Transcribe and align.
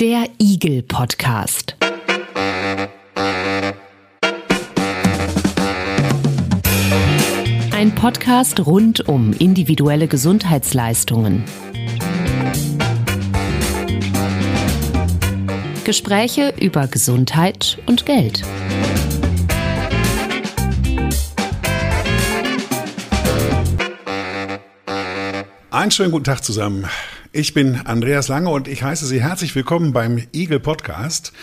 Der 0.00 0.26
Igel 0.38 0.82
Podcast. 0.82 1.76
Ein 7.72 7.94
Podcast 7.94 8.66
rund 8.66 9.08
um 9.08 9.32
individuelle 9.32 10.08
Gesundheitsleistungen. 10.08 11.44
Gespräche 15.84 16.52
über 16.60 16.86
Gesundheit 16.86 17.78
und 17.86 18.04
Geld. 18.04 18.42
Einen 25.70 25.90
schönen 25.90 26.10
guten 26.10 26.24
Tag 26.24 26.42
zusammen. 26.42 26.86
Ich 27.30 27.52
bin 27.52 27.76
Andreas 27.84 28.28
Lange 28.28 28.48
und 28.48 28.68
ich 28.68 28.82
heiße 28.82 29.04
Sie 29.04 29.20
herzlich 29.20 29.54
willkommen 29.54 29.92
beim 29.92 30.26
Eagle 30.32 30.60
Podcast. 30.60 31.34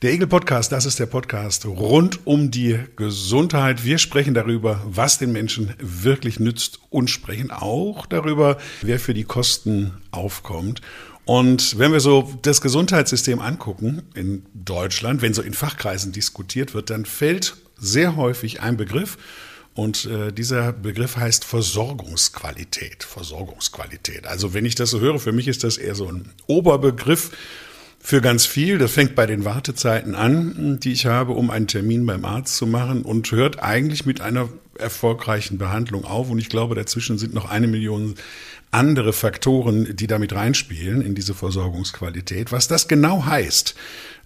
Der 0.00 0.12
Eagle 0.12 0.26
Podcast, 0.26 0.72
das 0.72 0.86
ist 0.86 0.98
der 0.98 1.04
Podcast 1.04 1.66
rund 1.66 2.26
um 2.26 2.50
die 2.50 2.78
Gesundheit. 2.96 3.84
Wir 3.84 3.98
sprechen 3.98 4.32
darüber, 4.32 4.80
was 4.86 5.18
den 5.18 5.32
Menschen 5.32 5.74
wirklich 5.78 6.40
nützt 6.40 6.80
und 6.88 7.10
sprechen 7.10 7.50
auch 7.50 8.06
darüber, 8.06 8.56
wer 8.80 8.98
für 8.98 9.12
die 9.12 9.24
Kosten 9.24 9.92
aufkommt. 10.12 10.80
Und 11.26 11.78
wenn 11.78 11.92
wir 11.92 12.00
so 12.00 12.32
das 12.40 12.62
Gesundheitssystem 12.62 13.40
angucken 13.40 14.00
in 14.14 14.46
Deutschland, 14.54 15.20
wenn 15.20 15.34
so 15.34 15.42
in 15.42 15.52
Fachkreisen 15.52 16.12
diskutiert 16.12 16.72
wird, 16.72 16.88
dann 16.88 17.04
fällt 17.04 17.56
sehr 17.76 18.16
häufig 18.16 18.62
ein 18.62 18.78
Begriff, 18.78 19.18
und 19.74 20.04
äh, 20.06 20.32
dieser 20.32 20.72
Begriff 20.72 21.16
heißt 21.16 21.44
Versorgungsqualität. 21.44 23.02
Versorgungsqualität. 23.02 24.26
Also 24.26 24.54
wenn 24.54 24.64
ich 24.64 24.76
das 24.76 24.90
so 24.90 25.00
höre, 25.00 25.18
für 25.18 25.32
mich 25.32 25.48
ist 25.48 25.64
das 25.64 25.78
eher 25.78 25.94
so 25.94 26.08
ein 26.08 26.30
Oberbegriff 26.46 27.32
für 27.98 28.20
ganz 28.20 28.44
viel. 28.44 28.78
Das 28.78 28.92
fängt 28.92 29.14
bei 29.14 29.24
den 29.24 29.44
Wartezeiten 29.44 30.14
an, 30.14 30.78
die 30.78 30.92
ich 30.92 31.06
habe, 31.06 31.32
um 31.32 31.50
einen 31.50 31.66
Termin 31.66 32.04
beim 32.04 32.24
Arzt 32.24 32.56
zu 32.56 32.66
machen 32.66 33.02
und 33.02 33.32
hört 33.32 33.62
eigentlich 33.62 34.04
mit 34.04 34.20
einer 34.20 34.48
erfolgreichen 34.78 35.58
Behandlung 35.58 36.04
auf. 36.04 36.30
Und 36.30 36.38
ich 36.38 36.50
glaube, 36.50 36.74
dazwischen 36.74 37.16
sind 37.16 37.32
noch 37.32 37.50
eine 37.50 37.66
Million 37.66 38.14
andere 38.70 39.12
Faktoren, 39.12 39.96
die 39.96 40.06
damit 40.06 40.34
reinspielen 40.34 41.00
in 41.00 41.14
diese 41.14 41.32
Versorgungsqualität. 41.32 42.52
Was 42.52 42.68
das 42.68 42.88
genau 42.88 43.24
heißt, 43.24 43.74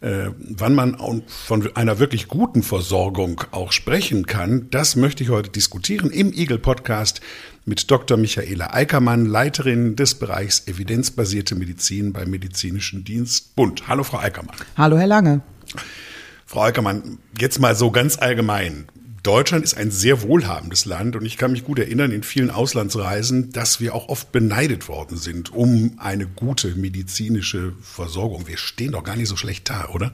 äh, 0.01 0.31
wann 0.39 0.75
man 0.75 1.23
von 1.27 1.75
einer 1.77 1.99
wirklich 1.99 2.29
guten 2.29 2.63
Versorgung 2.63 3.43
auch 3.51 3.73
sprechen 3.73 4.27
kann, 4.27 4.69
das 4.71 4.97
möchte 4.97 5.23
ich 5.23 5.31
heute 5.31 5.51
diskutieren 5.51 6.11
im 6.11 6.33
Eagle 6.33 6.59
Podcast 6.59 7.21
mit 7.65 7.91
Dr. 7.91 8.17
Michaela 8.17 8.73
Eickermann, 8.73 9.27
Leiterin 9.27 9.97
des 9.97 10.15
Bereichs 10.15 10.67
evidenzbasierte 10.67 11.55
Medizin 11.55 12.13
beim 12.13 12.31
Medizinischen 12.31 13.05
Dienst 13.05 13.57
Bund. 13.57 13.89
Hallo, 13.89 14.05
Frau 14.05 14.19
Eickermann. 14.19 14.57
Hallo, 14.77 14.97
Herr 14.97 15.07
Lange. 15.07 15.41
Frau 16.47 16.63
Eickermann, 16.63 17.19
jetzt 17.39 17.61
mal 17.61 17.75
so 17.75 17.91
ganz 17.91 18.19
allgemein. 18.19 18.87
Deutschland 19.23 19.65
ist 19.65 19.77
ein 19.77 19.91
sehr 19.91 20.23
wohlhabendes 20.23 20.85
Land 20.85 21.17
und 21.17 21.25
ich 21.25 21.37
kann 21.37 21.53
mich 21.53 21.65
gut 21.65 21.79
erinnern 21.79 22.13
in 22.13 22.23
vielen 22.23 22.51
Auslandsreisen, 22.51 23.53
dass 23.53 23.81
wir 23.81 23.95
auch 23.95 24.09
oft 24.09 24.33
beneidet 24.33 24.89
worden 24.89 25.17
sind 25.17 25.53
um 25.53 25.95
eine 25.99 26.27
gute 26.27 26.75
medizinische 26.77 27.73
Versorgung. 27.83 28.47
Wir 28.47 28.57
stehen 28.57 28.93
doch 28.93 29.03
gar 29.03 29.17
nicht 29.17 29.29
so 29.29 29.37
schlecht 29.37 29.69
da, 29.71 29.89
oder? 29.89 30.13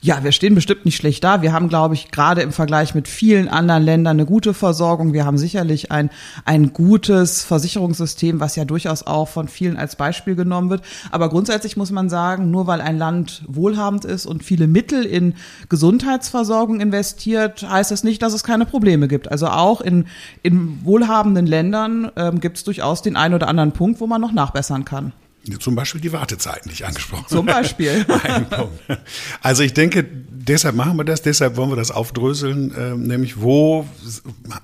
Ja, 0.00 0.22
wir 0.22 0.32
stehen 0.32 0.54
bestimmt 0.54 0.84
nicht 0.84 0.96
schlecht 0.96 1.24
da. 1.24 1.42
Wir 1.42 1.52
haben, 1.52 1.68
glaube 1.68 1.94
ich, 1.94 2.10
gerade 2.10 2.42
im 2.42 2.52
Vergleich 2.52 2.94
mit 2.94 3.08
vielen 3.08 3.48
anderen 3.48 3.82
Ländern 3.82 4.16
eine 4.16 4.26
gute 4.26 4.54
Versorgung. 4.54 5.12
Wir 5.12 5.24
haben 5.24 5.38
sicherlich 5.38 5.90
ein, 5.90 6.10
ein 6.44 6.72
gutes 6.72 7.44
Versicherungssystem, 7.44 8.40
was 8.40 8.56
ja 8.56 8.64
durchaus 8.64 9.06
auch 9.06 9.28
von 9.28 9.48
vielen 9.48 9.76
als 9.76 9.96
Beispiel 9.96 10.34
genommen 10.34 10.70
wird. 10.70 10.82
Aber 11.10 11.28
grundsätzlich 11.28 11.76
muss 11.76 11.90
man 11.90 12.08
sagen, 12.08 12.50
nur 12.50 12.66
weil 12.66 12.80
ein 12.80 12.98
Land 12.98 13.42
wohlhabend 13.46 14.04
ist 14.04 14.26
und 14.26 14.42
viele 14.42 14.66
Mittel 14.66 15.04
in 15.04 15.34
Gesundheitsversorgung 15.68 16.80
investiert, 16.80 17.68
heißt 17.68 17.90
das 17.90 18.04
nicht, 18.04 18.22
dass 18.22 18.32
es 18.32 18.44
keine 18.44 18.66
Probleme 18.66 19.08
gibt. 19.08 19.30
Also 19.30 19.48
auch 19.48 19.80
in, 19.80 20.06
in 20.42 20.84
wohlhabenden 20.84 21.46
Ländern 21.46 22.10
ähm, 22.16 22.40
gibt 22.40 22.58
es 22.58 22.64
durchaus 22.64 23.02
den 23.02 23.16
einen 23.16 23.34
oder 23.34 23.48
anderen 23.48 23.72
Punkt, 23.72 24.00
wo 24.00 24.06
man 24.06 24.20
noch 24.20 24.32
nachbessern 24.32 24.84
kann. 24.84 25.12
Zum 25.58 25.74
Beispiel 25.74 26.00
die 26.00 26.12
Wartezeiten, 26.12 26.68
die 26.68 26.74
ich 26.74 26.86
angesprochen 26.86 27.24
habe. 27.24 27.34
Zum 27.34 27.46
Beispiel. 27.46 28.04
also 29.42 29.62
ich 29.62 29.74
denke, 29.74 30.04
deshalb 30.04 30.74
machen 30.74 30.96
wir 30.96 31.04
das, 31.04 31.22
deshalb 31.22 31.56
wollen 31.56 31.70
wir 31.70 31.76
das 31.76 31.90
aufdröseln, 31.90 32.74
äh, 32.74 32.94
nämlich 32.94 33.40
wo, 33.40 33.86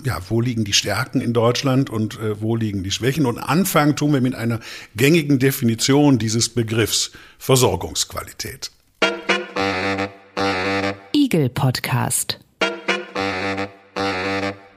ja, 0.03 0.19
wo 0.29 0.41
liegen 0.41 0.63
die 0.63 0.73
Stärken 0.73 1.21
in 1.21 1.33
Deutschland 1.33 1.89
und 1.89 2.19
äh, 2.19 2.41
wo 2.41 2.55
liegen 2.55 2.83
die 2.83 2.91
Schwächen. 2.91 3.25
Und 3.25 3.37
anfangen 3.39 3.95
tun 3.95 4.13
wir 4.13 4.21
mit 4.21 4.35
einer 4.35 4.59
gängigen 4.95 5.39
Definition 5.39 6.17
dieses 6.17 6.49
Begriffs 6.49 7.11
Versorgungsqualität. 7.37 8.71
Eagle 11.13 11.49
Podcast. 11.49 12.39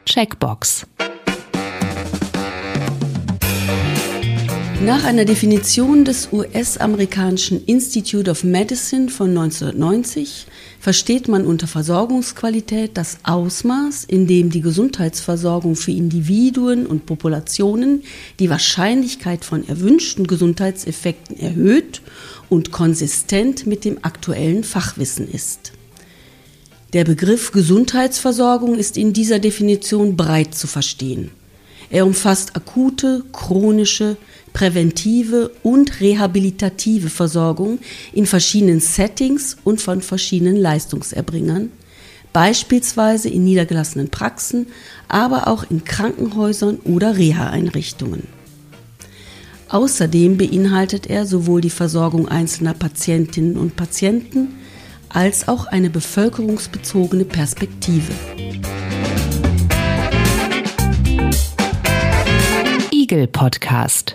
Checkbox. 0.06 0.86
Nach 4.84 5.04
einer 5.04 5.25
Definition 5.25 6.04
des 6.04 6.28
US-amerikanischen 6.32 7.64
Institute 7.64 8.31
of 8.31 8.44
Medicine 8.44 9.09
von 9.09 9.31
1990 9.31 10.47
versteht 10.78 11.28
man 11.28 11.47
unter 11.47 11.66
Versorgungsqualität 11.66 12.91
das 12.94 13.19
Ausmaß, 13.22 14.04
in 14.04 14.26
dem 14.26 14.50
die 14.50 14.60
Gesundheitsversorgung 14.60 15.76
für 15.76 15.92
Individuen 15.92 16.86
und 16.86 17.06
Populationen 17.06 18.03
die 18.38 18.50
Wahrscheinlichkeit 18.50 19.47
von 19.47 19.66
erwünschten 19.66 20.26
Gesundheitseffekten 20.26 21.38
erhöht 21.41 22.03
und 22.50 22.70
konsistent 22.70 23.66
mit 23.66 23.84
dem 23.84 23.98
aktuellen 24.03 24.62
Fachwissen 24.62 25.26
ist. 25.28 25.72
Der 26.92 27.04
Begriff 27.04 27.50
Gesundheitsversorgung 27.50 28.76
ist 28.76 28.98
in 28.98 29.15
dieser 29.15 29.38
Definition 29.38 30.16
breit 30.16 30.54
zu 30.54 30.66
verstehen. 30.66 31.31
Er 31.91 32.04
umfasst 32.04 32.56
akute, 32.56 33.25
chronische, 33.32 34.16
präventive 34.56 35.50
und 35.62 36.00
rehabilitative 36.00 37.10
Versorgung 37.10 37.78
in 38.14 38.24
verschiedenen 38.24 38.80
Settings 38.80 39.58
und 39.64 39.82
von 39.82 40.00
verschiedenen 40.00 40.56
Leistungserbringern, 40.56 41.70
beispielsweise 42.32 43.28
in 43.28 43.44
niedergelassenen 43.44 44.08
Praxen, 44.08 44.68
aber 45.08 45.48
auch 45.48 45.70
in 45.70 45.84
Krankenhäusern 45.84 46.78
oder 46.84 47.18
Reha-Einrichtungen. 47.18 48.22
Außerdem 49.68 50.38
beinhaltet 50.38 51.06
er 51.06 51.26
sowohl 51.26 51.60
die 51.60 51.68
Versorgung 51.68 52.26
einzelner 52.26 52.72
Patientinnen 52.72 53.58
und 53.58 53.76
Patienten 53.76 54.54
als 55.10 55.48
auch 55.48 55.66
eine 55.66 55.90
bevölkerungsbezogene 55.90 57.26
Perspektive. 57.26 58.12
Eagle 62.90 63.26
Podcast. 63.26 64.14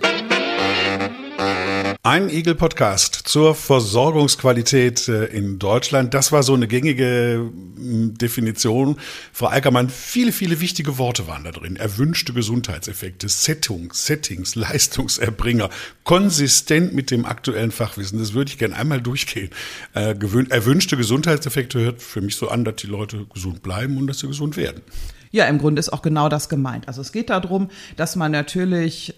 Ein 2.04 2.32
Eagle-Podcast 2.32 3.14
zur 3.26 3.54
Versorgungsqualität 3.54 5.08
äh, 5.08 5.26
in 5.26 5.60
Deutschland. 5.60 6.16
Das 6.16 6.32
war 6.32 6.42
so 6.42 6.56
eine 6.56 6.68
gängige 6.68 7.52
Definition. 7.54 8.98
Frau 9.32 9.50
Eickermann, 9.50 9.92
viele, 9.92 10.32
viele 10.32 10.62
wichtige 10.62 10.98
Worte 10.98 11.28
waren 11.28 11.44
da 11.44 11.52
drin. 11.52 11.76
Erwünschte 11.76 12.34
Gesundheitseffekte, 12.34 13.30
Settung, 13.30 13.94
Settings, 13.94 14.56
Leistungserbringer, 14.56 15.70
konsistent 16.04 16.96
mit 16.96 17.12
dem 17.12 17.24
aktuellen 17.24 17.70
Fachwissen. 17.70 18.18
Das 18.18 18.34
würde 18.34 18.50
ich 18.50 18.58
gerne 18.58 18.78
einmal 18.78 19.00
durchgehen. 19.00 19.52
Äh, 19.94 20.16
erwünschte 20.50 20.98
Gesundheitseffekte 20.98 21.80
hört 21.82 22.02
für 22.02 22.22
mich 22.22 22.36
so 22.36 22.50
an, 22.50 22.66
dass 22.66 22.78
die 22.78 22.88
Leute 22.88 23.28
gesund 23.32 23.62
bleiben 23.62 23.98
und 23.98 24.08
dass 24.08 24.18
sie 24.18 24.28
gesund 24.28 24.58
werden. 24.58 24.82
Ja, 25.30 25.46
im 25.46 25.60
Grunde 25.60 25.80
ist 25.80 25.94
auch 25.94 26.02
genau 26.02 26.30
das 26.30 26.50
gemeint. 26.50 26.88
Also 26.88 27.02
es 27.02 27.12
geht 27.12 27.30
darum, 27.30 27.70
dass 27.96 28.16
man 28.16 28.32
natürlich 28.32 29.14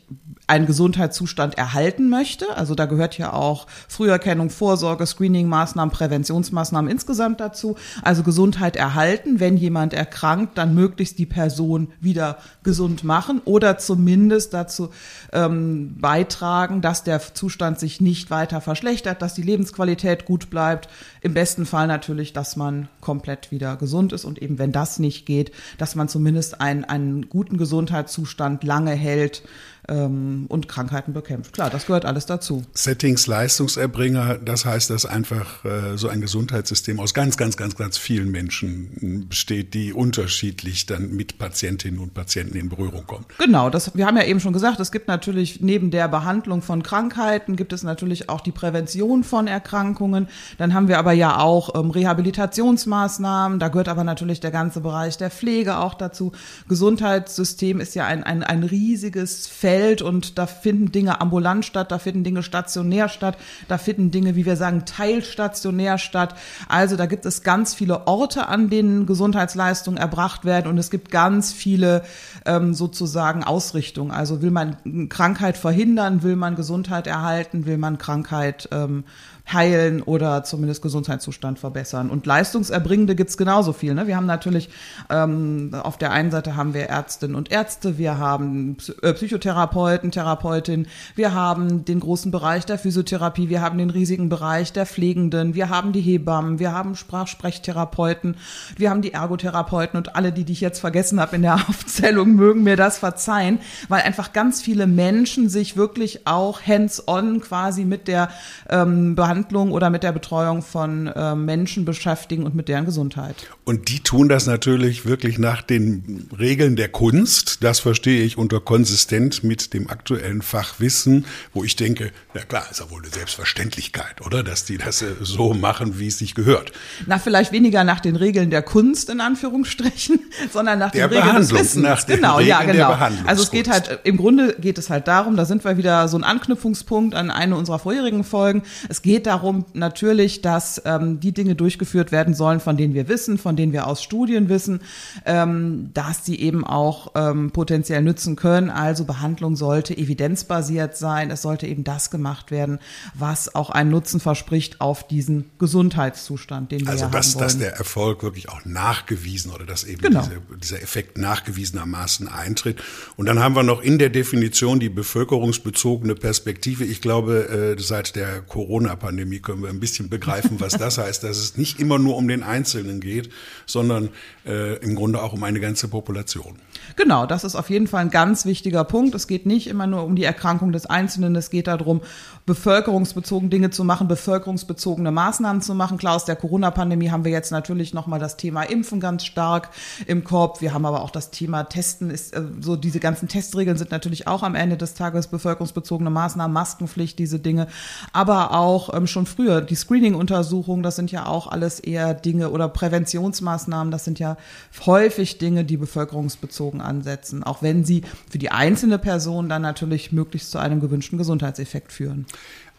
einen 0.48 0.66
Gesundheitszustand 0.66 1.58
erhalten 1.58 2.10
möchte. 2.10 2.56
Also 2.56 2.76
da 2.76 2.86
gehört 2.86 3.18
ja 3.18 3.34
auch 3.34 3.66
Früherkennung, 3.88 4.50
Vorsorge, 4.50 5.06
Screening-Maßnahmen, 5.06 5.92
Präventionsmaßnahmen 5.92 6.92
insgesamt 6.92 7.40
dazu. 7.40 7.76
Also 8.02 8.24
Gesundheit 8.24 8.76
erhalten, 8.76 9.40
wenn 9.40 9.56
jemand 9.56 9.94
erkrankt, 9.94 10.58
dann 10.58 10.76
möglichst 10.76 11.18
die 11.18 11.26
Person 11.26 11.92
wieder 12.02 12.38
gesund 12.64 13.04
machen 13.04 13.42
oder 13.46 13.78
zumindest 13.78 14.54
dazu 14.54 14.90
ähm, 15.32 15.96
beitragen, 16.00 16.82
dass 16.82 17.04
der 17.04 17.22
Zustand 17.34 17.80
sich 17.80 18.02
nicht 18.02 18.30
weiter 18.30 18.60
verschlechtert, 18.60 19.22
dass 19.22 19.34
die 19.34 19.44
Lebensqualität 19.44 20.26
gut 20.26 20.50
bleibt. 20.50 20.90
Im 21.22 21.34
besten 21.34 21.66
Fall 21.66 21.88
natürlich, 21.88 22.34
dass 22.34 22.58
man 22.58 22.90
komplett 23.00 23.52
wieder 23.52 23.78
gesund 23.78 24.12
ist 24.12 24.26
und 24.26 24.42
eben 24.42 24.60
wenn 24.60 24.74
das 24.74 25.00
nicht 25.00 25.26
geht, 25.26 25.52
dass 25.78 25.96
man 25.96 26.10
zumindest 26.10 26.60
einen, 26.60 26.84
einen 26.84 27.30
guten 27.30 27.58
Gesundheitszustand 27.58 28.64
lange 28.64 28.92
hält 28.92 29.44
ähm, 29.90 30.46
und 30.50 30.68
Krankheiten 30.68 31.14
bekämpft. 31.14 31.54
Klar, 31.54 31.70
das 31.70 31.86
gehört 31.88 32.06
alles 32.06 32.26
dazu. 32.26 32.64
Settings 32.74 33.28
Leistungserbringer, 33.28 34.38
das 34.38 34.66
heißt, 34.66 34.90
dass 34.90 35.06
einfach 35.06 35.66
äh, 35.66 35.98
so 35.98 36.08
ein 36.08 36.22
Gesundheitssystem 36.22 37.00
aus 37.00 37.14
ganz, 37.14 37.38
ganz, 37.38 37.58
ganz, 37.58 37.76
ganz 37.76 37.98
vielen 37.98 38.32
Menschen 38.32 39.28
besteht, 39.28 39.74
die 39.74 39.94
unterschiedlich 39.94 40.86
dann 40.86 41.12
mit 41.12 41.38
Patientinnen 41.38 42.00
und 42.00 42.14
Patienten 42.14 42.58
in 42.58 42.70
Berührung 42.70 43.06
kommen. 43.06 43.26
Genau, 43.40 43.70
das, 43.70 43.96
wir 43.96 44.06
haben 44.06 44.18
ja 44.18 44.24
eben 44.24 44.40
schon 44.40 44.54
gesagt, 44.54 44.80
es 44.80 44.92
gibt 44.92 45.08
natürlich 45.08 45.62
neben 45.62 45.92
der 45.92 46.08
Behandlung 46.08 46.62
von 46.62 46.84
Krankheiten, 46.84 47.56
gibt 47.56 47.74
es 47.74 47.84
natürlich 47.84 48.30
auch 48.30 48.42
die 48.42 48.52
Prävention 48.52 49.24
von 49.24 49.48
Erkrankungen. 49.48 50.28
Dann 50.58 50.74
haben 50.74 50.88
wir 50.88 50.98
aber 50.98 51.12
ja 51.14 51.40
auch 51.40 51.76
ähm, 51.76 51.92
Rehabilitationsmaßnahmen, 51.92 53.60
da 53.60 53.68
gehört 53.68 53.90
aber 53.90 54.04
natürlich 54.04 54.40
der 54.40 54.52
ganze 54.52 54.82
Bereich 54.82 55.18
der 55.18 55.30
Pflege 55.30 55.78
auch 55.78 55.94
dazu. 55.94 56.32
Gesundheitssystem 56.70 57.80
ist 57.80 57.96
ja 57.96 58.06
ein, 58.06 58.24
ein, 58.24 58.44
ein 58.44 58.64
riesiges 58.64 59.48
Feld 59.48 59.73
und 60.02 60.38
da 60.38 60.46
finden 60.46 60.92
Dinge 60.92 61.22
ambulant 61.22 61.66
statt, 61.66 61.92
da 61.92 62.00
finden 62.00 62.24
Dinge 62.24 62.44
stationär 62.44 63.10
statt, 63.10 63.38
da 63.68 63.78
finden 63.78 64.12
Dinge, 64.12 64.36
wie 64.36 64.46
wir 64.46 64.56
sagen, 64.56 64.86
teilstationär 64.86 65.98
statt. 65.98 66.36
Also 66.68 66.96
da 66.96 67.06
gibt 67.06 67.26
es 67.26 67.44
ganz 67.44 67.74
viele 67.74 68.08
Orte, 68.08 68.48
an 68.48 68.70
denen 68.70 69.06
Gesundheitsleistungen 69.06 69.98
erbracht 69.98 70.46
werden 70.46 70.68
und 70.68 70.78
es 70.78 70.90
gibt 70.90 71.12
ganz 71.12 71.54
viele 71.54 72.04
ähm, 72.46 72.74
sozusagen 72.74 73.44
Ausrichtungen. 73.44 74.12
Also 74.12 74.42
will 74.42 74.52
man 74.52 75.10
Krankheit 75.10 75.58
verhindern, 75.58 76.24
will 76.24 76.36
man 76.36 76.56
Gesundheit 76.56 77.08
erhalten, 77.08 77.66
will 77.66 77.78
man 77.78 77.98
Krankheit 77.98 78.70
ähm, 78.72 79.04
heilen 79.52 80.02
oder 80.02 80.44
zumindest 80.44 80.82
Gesundheitszustand 80.82 81.60
verbessern. 81.60 82.10
Und 82.10 82.26
Leistungserbringende 82.26 83.16
gibt's 83.16 83.38
genauso 83.38 83.74
viel. 83.74 83.94
Ne? 83.94 84.08
Wir 84.08 84.16
haben 84.16 84.26
natürlich 84.26 84.70
ähm, 85.10 85.72
auf 85.74 85.98
der 85.98 86.12
einen 86.12 86.32
Seite 86.32 86.56
haben 86.56 86.74
wir 86.74 86.88
Ärztinnen 86.88 87.36
und 87.36 87.52
Ärzte, 87.52 87.98
wir 87.98 88.18
haben 88.18 88.78
äh, 89.02 89.14
Psychotherapeuten, 89.14 90.12
Therapeutinnen, 90.12 90.88
wir 91.16 91.34
haben 91.34 91.84
den 91.86 92.00
großen 92.00 92.32
Bereich 92.32 92.66
der 92.66 92.80
Physiotherapie, 92.80 93.50
wir 93.50 93.62
haben 93.62 93.78
den 93.78 93.90
riesigen 93.90 94.30
Bereich 94.30 94.72
der 94.72 94.86
Pflegenden, 94.86 95.56
wir 95.56 95.70
haben 95.70 95.92
die 95.92 96.02
Hebammen, 96.02 96.60
wir 96.60 96.72
haben 96.72 96.96
Sprachsprechtherapeuten, 96.96 98.38
wir 98.78 98.90
haben 98.90 99.02
die 99.02 99.14
Ergotherapeuten 99.14 99.98
und 99.98 100.16
alle, 100.16 100.32
die, 100.32 100.46
die 100.46 100.54
ich 100.54 100.62
jetzt 100.62 100.80
vergessen 100.80 101.20
habe 101.20 101.36
in 101.36 101.42
der 101.42 101.56
Aufzählung, 101.70 102.34
mögen 102.34 102.64
mir 102.64 102.78
das 102.78 102.98
verzeihen, 102.98 103.60
weil 103.90 104.02
einfach 104.04 104.32
ganz 104.32 104.62
viele 104.62 104.88
Menschen 104.88 105.50
sich 105.50 105.76
wirklich 105.76 106.26
auch 106.26 106.62
hands-on 106.62 107.42
quasi 107.42 107.84
mit 107.84 108.08
der 108.08 108.30
ähm, 108.70 109.16
Behandlung 109.16 109.33
Behandlung 109.34 109.72
oder 109.72 109.90
mit 109.90 110.04
der 110.04 110.12
Betreuung 110.12 110.62
von 110.62 111.08
äh, 111.08 111.34
Menschen 111.34 111.86
beschäftigen 111.86 112.44
und 112.44 112.54
mit 112.54 112.68
deren 112.68 112.86
Gesundheit. 112.86 113.36
Und 113.66 113.90
die 113.90 114.00
tun 114.00 114.30
das 114.30 114.46
natürlich 114.46 115.06
wirklich 115.08 115.40
nach 115.40 115.64
den 115.64 116.30
Regeln 116.38 116.76
der 116.76 116.90
Kunst. 116.90 117.64
Das 117.64 117.80
verstehe 117.80 118.24
ich 118.24 118.38
unter 118.38 118.60
konsistent 118.60 119.44
mit 119.44 119.74
dem 119.74 119.90
aktuellen 119.90 120.44
Fachwissen, 120.44 121.26
wo 121.52 121.64
ich 121.64 121.76
denke, 121.76 122.12
na 122.36 122.42
klar, 122.42 122.66
ist 122.70 122.80
ja 122.80 122.92
wohl 122.92 123.02
eine 123.02 123.12
Selbstverständlichkeit, 123.12 124.24
oder? 124.24 124.44
Dass 124.44 124.66
die 124.66 124.78
das 124.78 125.02
äh, 125.02 125.16
so 125.22 125.56
machen, 125.56 125.98
wie 125.98 126.08
es 126.08 126.20
sich 126.20 126.36
gehört. 126.36 126.72
Na, 127.08 127.18
vielleicht 127.18 127.52
weniger 127.52 127.84
nach 127.84 128.00
den 128.00 128.16
Regeln 128.16 128.52
der 128.52 128.62
Kunst, 128.62 129.10
in 129.10 129.20
Anführungsstrichen, 129.20 130.20
sondern 130.52 130.78
nach 130.78 130.92
der 130.92 131.08
den 131.08 131.18
Regeln 131.18 131.34
Behandlung, 131.34 131.58
des 131.58 131.68
Wissens. 131.70 131.84
Nach 131.84 132.04
den 132.04 132.18
genau, 132.18 132.38
Regeln 132.38 132.50
ja, 132.50 132.62
genau. 132.64 132.96
Der 132.96 133.12
also 133.26 133.42
es 133.42 133.50
geht 133.50 133.68
halt, 133.68 134.00
im 134.04 134.18
Grunde 134.18 134.56
geht 134.60 134.78
es 134.78 134.92
halt 134.92 135.08
darum, 135.08 135.38
da 135.38 135.46
sind 135.46 135.64
wir 135.66 135.78
wieder 135.78 136.08
so 136.08 136.18
ein 136.18 136.24
Anknüpfungspunkt 136.24 137.16
an 137.16 137.32
eine 137.32 137.56
unserer 137.56 137.80
vorherigen 137.80 138.24
Folgen. 138.24 138.62
Es 138.90 139.02
geht 139.02 139.23
geht 139.24 139.28
darum 139.28 139.66
natürlich, 139.74 140.42
dass 140.42 140.82
ähm, 140.84 141.22
die 141.22 141.32
Dinge 141.32 141.56
durchgeführt 141.56 142.12
werden 142.12 142.34
sollen, 142.34 142.60
von 142.60 142.76
denen 142.76 142.94
wir 142.94 143.08
wissen, 143.08 143.38
von 143.38 143.56
denen 143.56 143.72
wir 143.72 143.88
aus 143.88 144.04
Studien 144.04 144.50
wissen, 144.50 144.82
ähm, 145.26 145.92
dass 145.94 146.26
sie 146.26 146.38
eben 146.40 146.66
auch 146.68 147.14
ähm, 147.16 147.52
potenziell 147.52 148.02
nützen 148.02 148.36
können. 148.36 148.70
Also 148.70 149.06
Behandlung 149.06 149.56
sollte 149.56 149.98
evidenzbasiert 149.98 150.98
sein. 150.98 151.32
Es 151.32 151.42
sollte 151.42 151.68
eben 151.68 151.86
das 151.86 152.12
gemacht 152.12 152.52
werden, 152.52 152.80
was 153.14 153.56
auch 153.56 153.70
einen 153.70 153.92
Nutzen 153.92 154.20
verspricht 154.20 154.82
auf 154.82 155.08
diesen 155.08 155.50
Gesundheitszustand, 155.58 156.74
den 156.74 156.82
wir 156.82 156.90
also 156.90 157.06
dass, 157.06 157.28
haben 157.28 157.36
wollen. 157.36 157.44
dass 157.46 157.58
der 157.58 157.78
Erfolg 157.78 158.24
wirklich 158.24 158.50
auch 158.50 158.66
nachgewiesen 158.66 159.52
oder 159.52 159.66
dass 159.66 159.86
eben 159.86 160.02
Genau. 160.02 160.22
diese, 160.22 160.58
dieser 160.58 160.82
Effekt 160.84 161.18
nachgewiesenermaßen 161.18 162.28
eintritt. 162.28 162.84
Und 163.16 163.28
dann 163.28 163.40
haben 163.40 163.56
wir 163.56 163.64
noch 163.64 163.82
in 163.82 164.00
der 164.00 164.10
Definition 164.10 164.82
die 164.82 164.90
bevölkerungsbezogene 164.90 166.16
Perspektive. 166.16 166.84
Ich 166.84 167.00
glaube, 167.00 167.78
äh, 167.78 167.82
seit 167.82 168.18
der 168.18 168.42
Corona-Pandemie 168.42 169.13
können 169.42 169.64
wir 169.64 169.70
ein 169.70 169.80
bisschen 169.80 170.10
begreifen, 170.10 170.60
was 170.60 170.74
das 170.74 170.98
heißt, 170.98 171.24
dass 171.24 171.38
es 171.38 171.58
nicht 171.58 171.80
immer 171.80 172.00
nur 172.00 172.18
um 172.18 172.28
den 172.28 172.44
Einzelnen 172.44 173.00
geht, 173.00 173.30
sondern 173.66 174.10
äh, 174.46 174.78
im 174.78 174.96
Grunde 174.96 175.22
auch 175.22 175.34
um 175.34 175.44
eine 175.44 175.60
ganze 175.60 175.88
Population. 175.88 176.58
Genau, 176.96 177.26
das 177.26 177.44
ist 177.44 177.56
auf 177.56 177.70
jeden 177.70 177.88
Fall 177.88 178.02
ein 178.02 178.10
ganz 178.10 178.46
wichtiger 178.46 178.84
Punkt. 178.84 179.16
Es 179.16 179.28
geht 179.28 179.46
nicht 179.46 179.68
immer 179.68 179.88
nur 179.88 180.04
um 180.04 180.16
die 180.16 180.24
Erkrankung 180.24 180.72
des 180.72 180.86
Einzelnen, 180.86 181.36
es 181.36 181.50
geht 181.50 181.68
darum, 181.68 182.02
bevölkerungsbezogen 182.46 183.50
Dinge 183.50 183.70
zu 183.70 183.84
machen, 183.84 184.08
bevölkerungsbezogene 184.08 185.12
Maßnahmen 185.12 185.62
zu 185.62 185.74
machen. 185.76 185.98
Klar, 185.98 186.16
aus 186.16 186.26
der 186.26 186.36
Corona-Pandemie 186.36 187.10
haben 187.10 187.26
wir 187.26 187.32
jetzt 187.32 187.52
natürlich 187.52 187.94
nochmal 187.94 188.20
das 188.20 188.38
Thema 188.38 188.64
Impfen 188.64 189.00
ganz 189.00 189.26
stark 189.26 189.70
im 190.08 190.24
Korb. 190.24 190.62
Wir 190.62 190.74
haben 190.74 190.86
aber 190.86 191.02
auch 191.02 191.12
das 191.12 191.32
Thema 191.32 191.64
Testen, 191.64 192.10
ist, 192.10 192.34
äh, 192.34 192.44
so 192.60 192.76
diese 192.76 193.00
ganzen 193.00 193.28
Testregeln 193.28 193.78
sind 193.78 193.92
natürlich 193.92 194.28
auch 194.28 194.44
am 194.44 194.56
Ende 194.56 194.78
des 194.78 194.94
Tages 194.94 195.28
bevölkerungsbezogene 195.28 196.10
Maßnahmen, 196.10 196.54
Maskenpflicht, 196.54 197.18
diese 197.18 197.40
Dinge. 197.40 197.68
Aber 198.12 198.52
auch 198.52 198.90
ähm, 199.04 199.08
schon 199.08 199.26
früher 199.26 199.62
die 199.62 199.76
Screening-Untersuchungen, 199.76 200.84
das 200.84 200.96
sind 200.96 201.12
ja 201.12 201.26
auch 201.26 201.48
alles 201.48 201.80
eher 201.80 202.14
Dinge 202.14 202.50
oder 202.50 202.70
Präventionsmaßnahmen, 202.70 203.92
das 203.92 204.06
sind 204.06 204.20
ja 204.20 204.38
häufig 204.86 205.38
Dinge, 205.38 205.64
die 205.66 205.78
bevölkerungsbezogen 205.78 206.82
ansetzen, 206.82 207.44
auch 207.44 207.62
wenn 207.62 207.86
sie 207.86 208.04
für 208.30 208.38
die 208.38 208.52
einzelne 208.52 208.98
Person 208.98 209.50
dann 209.50 209.62
natürlich 209.62 210.12
möglichst 210.12 210.52
zu 210.52 210.58
einem 210.58 210.80
gewünschten 210.80 211.18
Gesundheitseffekt 211.18 211.92
führen. 211.92 212.26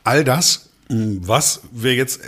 All 0.03 0.25
das, 0.25 0.71
was 0.88 1.62
wir 1.73 1.94
jetzt 1.94 2.21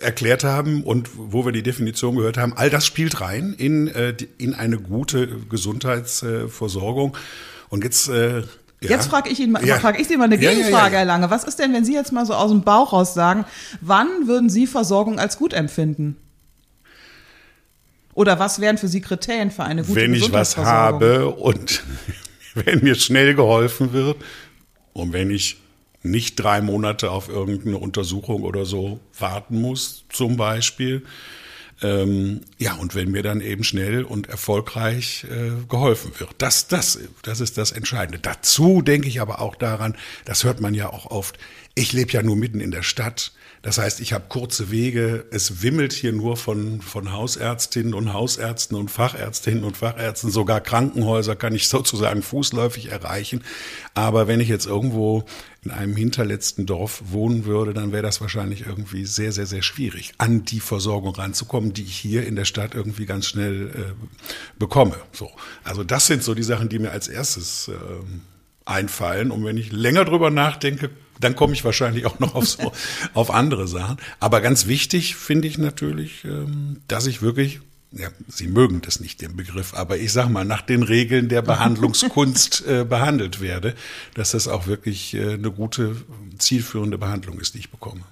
erklärt 0.00 0.44
haben 0.44 0.84
und 0.84 1.10
wo 1.16 1.44
wir 1.44 1.52
die 1.52 1.64
Definition 1.64 2.16
gehört 2.16 2.38
haben, 2.38 2.52
all 2.56 2.70
das 2.70 2.86
spielt 2.86 3.20
rein 3.20 3.54
in, 3.54 3.88
äh, 3.88 4.14
in 4.38 4.54
eine 4.54 4.78
gute 4.78 5.26
Gesundheitsversorgung. 5.26 7.16
Und 7.70 7.84
jetzt 7.84 8.08
äh, 8.08 8.44
ja. 8.82 8.90
Jetzt 8.90 9.08
frage 9.08 9.28
ich 9.30 9.40
Ihnen 9.40 9.52
mal, 9.52 9.64
Ja. 9.66 9.78
frage 9.78 10.00
ich 10.00 10.08
Sie 10.08 10.16
mal 10.16 10.24
eine 10.24 10.38
Gegenfrage, 10.38 10.92
ja. 10.92 10.98
Herr 10.98 11.04
Lange. 11.04 11.30
Was 11.30 11.44
ist 11.44 11.58
denn, 11.58 11.72
wenn 11.72 11.84
Sie 11.84 11.94
jetzt 11.94 12.12
mal 12.12 12.26
so 12.26 12.34
aus 12.34 12.50
dem 12.50 12.62
Bauch 12.62 12.92
raus 12.92 13.14
sagen, 13.14 13.44
wann 13.80 14.08
würden 14.26 14.48
Sie 14.48 14.66
Versorgung 14.66 15.18
als 15.18 15.36
gut 15.38 15.52
empfinden? 15.52 16.16
Oder 18.14 18.38
was 18.38 18.60
wären 18.60 18.78
für 18.78 18.88
Sie 18.88 19.00
Kriterien 19.00 19.50
für 19.50 19.64
eine 19.64 19.82
gute 19.82 20.00
wenn 20.00 20.14
ich 20.14 20.32
was 20.32 20.56
habe 20.56 21.30
und 21.30 21.84
wenn 22.54 22.82
mir 22.82 22.96
schnell 22.96 23.34
geholfen 23.34 23.92
wird 23.92 24.16
und 24.92 25.12
wenn 25.12 25.30
ich 25.30 25.58
nicht 26.02 26.36
drei 26.36 26.60
Monate 26.60 27.10
auf 27.10 27.28
irgendeine 27.28 27.78
Untersuchung 27.78 28.42
oder 28.42 28.64
so 28.64 29.00
warten 29.18 29.60
muss, 29.60 30.04
zum 30.08 30.36
Beispiel. 30.36 31.04
Ähm, 31.80 32.40
ja, 32.58 32.74
und 32.74 32.94
wenn 32.94 33.10
mir 33.10 33.22
dann 33.22 33.40
eben 33.40 33.62
schnell 33.62 34.02
und 34.02 34.28
erfolgreich 34.28 35.24
äh, 35.30 35.50
geholfen 35.68 36.12
wird. 36.18 36.34
Das, 36.38 36.66
das, 36.66 36.98
das 37.22 37.40
ist 37.40 37.56
das 37.56 37.72
Entscheidende. 37.72 38.18
Dazu 38.18 38.82
denke 38.82 39.08
ich 39.08 39.20
aber 39.20 39.40
auch 39.40 39.54
daran, 39.54 39.96
das 40.24 40.44
hört 40.44 40.60
man 40.60 40.74
ja 40.74 40.90
auch 40.90 41.06
oft, 41.06 41.38
ich 41.74 41.92
lebe 41.92 42.12
ja 42.12 42.22
nur 42.22 42.36
mitten 42.36 42.60
in 42.60 42.72
der 42.72 42.82
Stadt. 42.82 43.32
Das 43.62 43.78
heißt, 43.78 44.00
ich 44.00 44.12
habe 44.12 44.26
kurze 44.28 44.70
Wege. 44.70 45.26
Es 45.30 45.62
wimmelt 45.62 45.92
hier 45.92 46.12
nur 46.12 46.36
von, 46.36 46.80
von 46.80 47.12
Hausärztinnen 47.12 47.92
und 47.92 48.12
Hausärzten 48.12 48.76
und 48.76 48.90
Fachärztinnen 48.90 49.64
und 49.64 49.76
Fachärzten. 49.76 50.30
Sogar 50.30 50.60
Krankenhäuser 50.60 51.34
kann 51.34 51.54
ich 51.54 51.68
sozusagen 51.68 52.22
fußläufig 52.22 52.90
erreichen. 52.90 53.42
Aber 53.94 54.28
wenn 54.28 54.40
ich 54.40 54.48
jetzt 54.48 54.66
irgendwo 54.66 55.24
in 55.64 55.72
einem 55.72 55.96
hinterletzten 55.96 56.66
Dorf 56.66 57.02
wohnen 57.06 57.44
würde, 57.44 57.74
dann 57.74 57.90
wäre 57.90 58.02
das 58.02 58.20
wahrscheinlich 58.20 58.66
irgendwie 58.66 59.04
sehr, 59.04 59.32
sehr, 59.32 59.46
sehr 59.46 59.62
schwierig, 59.62 60.12
an 60.18 60.44
die 60.44 60.60
Versorgung 60.60 61.14
ranzukommen, 61.14 61.72
die 61.72 61.82
ich 61.82 61.96
hier 61.96 62.26
in 62.26 62.36
der 62.36 62.44
Stadt 62.44 62.74
irgendwie 62.74 63.06
ganz 63.06 63.26
schnell 63.26 63.68
äh, 63.68 64.58
bekomme. 64.58 64.96
So. 65.12 65.30
Also 65.64 65.82
das 65.82 66.06
sind 66.06 66.22
so 66.22 66.34
die 66.34 66.44
Sachen, 66.44 66.68
die 66.68 66.78
mir 66.78 66.92
als 66.92 67.08
erstes 67.08 67.68
ähm, 67.68 68.22
einfallen. 68.64 69.30
Und 69.30 69.44
wenn 69.44 69.56
ich 69.56 69.72
länger 69.72 70.04
drüber 70.04 70.30
nachdenke, 70.30 70.90
dann 71.20 71.36
komme 71.36 71.52
ich 71.52 71.64
wahrscheinlich 71.64 72.06
auch 72.06 72.18
noch 72.18 72.34
auf, 72.34 72.48
so, 72.48 72.72
auf 73.14 73.30
andere 73.30 73.68
Sachen. 73.68 73.98
Aber 74.20 74.40
ganz 74.40 74.66
wichtig 74.66 75.16
finde 75.16 75.48
ich 75.48 75.58
natürlich, 75.58 76.24
ähm, 76.24 76.80
dass 76.88 77.06
ich 77.06 77.22
wirklich, 77.22 77.60
ja, 77.92 78.08
Sie 78.28 78.48
mögen 78.48 78.80
das 78.82 79.00
nicht, 79.00 79.20
den 79.22 79.36
Begriff, 79.36 79.74
aber 79.74 79.98
ich 79.98 80.12
sag 80.12 80.28
mal, 80.28 80.44
nach 80.44 80.62
den 80.62 80.82
Regeln 80.82 81.28
der 81.28 81.42
Behandlungskunst 81.42 82.66
äh, 82.66 82.84
behandelt 82.84 83.40
werde, 83.40 83.74
dass 84.14 84.32
das 84.32 84.48
auch 84.48 84.66
wirklich 84.66 85.14
äh, 85.14 85.34
eine 85.34 85.50
gute, 85.50 85.96
zielführende 86.38 86.98
Behandlung 86.98 87.40
ist, 87.40 87.54
die 87.54 87.60
ich 87.60 87.70
bekomme. 87.70 88.02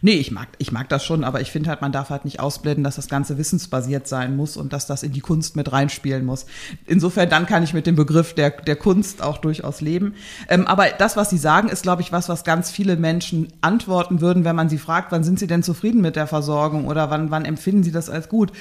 Nee, 0.00 0.14
ich 0.14 0.30
mag, 0.30 0.48
ich 0.58 0.72
mag 0.72 0.88
das 0.88 1.04
schon, 1.04 1.24
aber 1.24 1.40
ich 1.40 1.50
finde 1.50 1.68
halt, 1.70 1.82
man 1.82 1.92
darf 1.92 2.10
halt 2.10 2.24
nicht 2.24 2.40
ausblenden, 2.40 2.84
dass 2.84 2.96
das 2.96 3.08
Ganze 3.08 3.38
wissensbasiert 3.38 4.08
sein 4.08 4.36
muss 4.36 4.56
und 4.56 4.72
dass 4.72 4.86
das 4.86 5.02
in 5.02 5.12
die 5.12 5.20
Kunst 5.20 5.56
mit 5.56 5.72
reinspielen 5.72 6.24
muss. 6.24 6.46
Insofern, 6.86 7.28
dann 7.28 7.46
kann 7.46 7.62
ich 7.62 7.74
mit 7.74 7.86
dem 7.86 7.96
Begriff 7.96 8.34
der, 8.34 8.50
der 8.50 8.76
Kunst 8.76 9.22
auch 9.22 9.38
durchaus 9.38 9.80
leben. 9.80 10.14
Ähm, 10.48 10.66
aber 10.66 10.86
das, 10.98 11.16
was 11.16 11.30
Sie 11.30 11.38
sagen, 11.38 11.68
ist, 11.68 11.82
glaube 11.82 12.02
ich, 12.02 12.12
was, 12.12 12.28
was 12.28 12.44
ganz 12.44 12.70
viele 12.70 12.96
Menschen 12.96 13.48
antworten 13.60 14.20
würden, 14.20 14.44
wenn 14.44 14.56
man 14.56 14.68
sie 14.68 14.78
fragt, 14.78 15.12
wann 15.12 15.24
sind 15.24 15.38
sie 15.38 15.46
denn 15.46 15.62
zufrieden 15.62 16.00
mit 16.00 16.16
der 16.16 16.26
Versorgung 16.26 16.86
oder 16.86 17.10
wann, 17.10 17.30
wann 17.30 17.44
empfinden 17.44 17.82
sie 17.82 17.92
das 17.92 18.08
als 18.08 18.28
gut? 18.28 18.52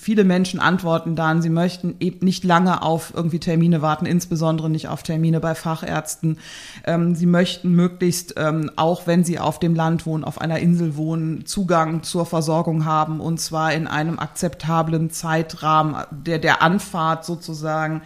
Viele 0.00 0.24
Menschen 0.24 0.60
antworten 0.60 1.16
dann, 1.16 1.42
sie 1.42 1.50
möchten 1.50 1.96
eben 2.00 2.24
nicht 2.24 2.44
lange 2.44 2.82
auf 2.82 3.12
irgendwie 3.14 3.38
Termine 3.38 3.82
warten, 3.82 4.06
insbesondere 4.06 4.70
nicht 4.70 4.88
auf 4.88 5.02
Termine 5.02 5.40
bei 5.40 5.54
Fachärzten. 5.54 6.38
Ähm, 6.84 7.14
sie 7.14 7.26
möchten 7.26 7.72
möglichst, 7.72 8.34
ähm, 8.36 8.70
auch 8.76 9.06
wenn 9.06 9.24
sie 9.24 9.38
auf 9.38 9.58
dem 9.58 9.74
Land 9.74 10.06
wohnen, 10.06 10.24
auf 10.24 10.37
einer 10.38 10.58
Insel 10.58 10.96
wohnen, 10.96 11.46
Zugang 11.46 12.02
zur 12.02 12.26
Versorgung 12.26 12.84
haben 12.84 13.20
und 13.20 13.40
zwar 13.40 13.72
in 13.72 13.86
einem 13.86 14.18
akzeptablen 14.18 15.10
Zeitrahmen 15.10 15.96
der, 16.10 16.38
der 16.38 16.62
Anfahrt 16.62 17.24
sozusagen. 17.24 18.02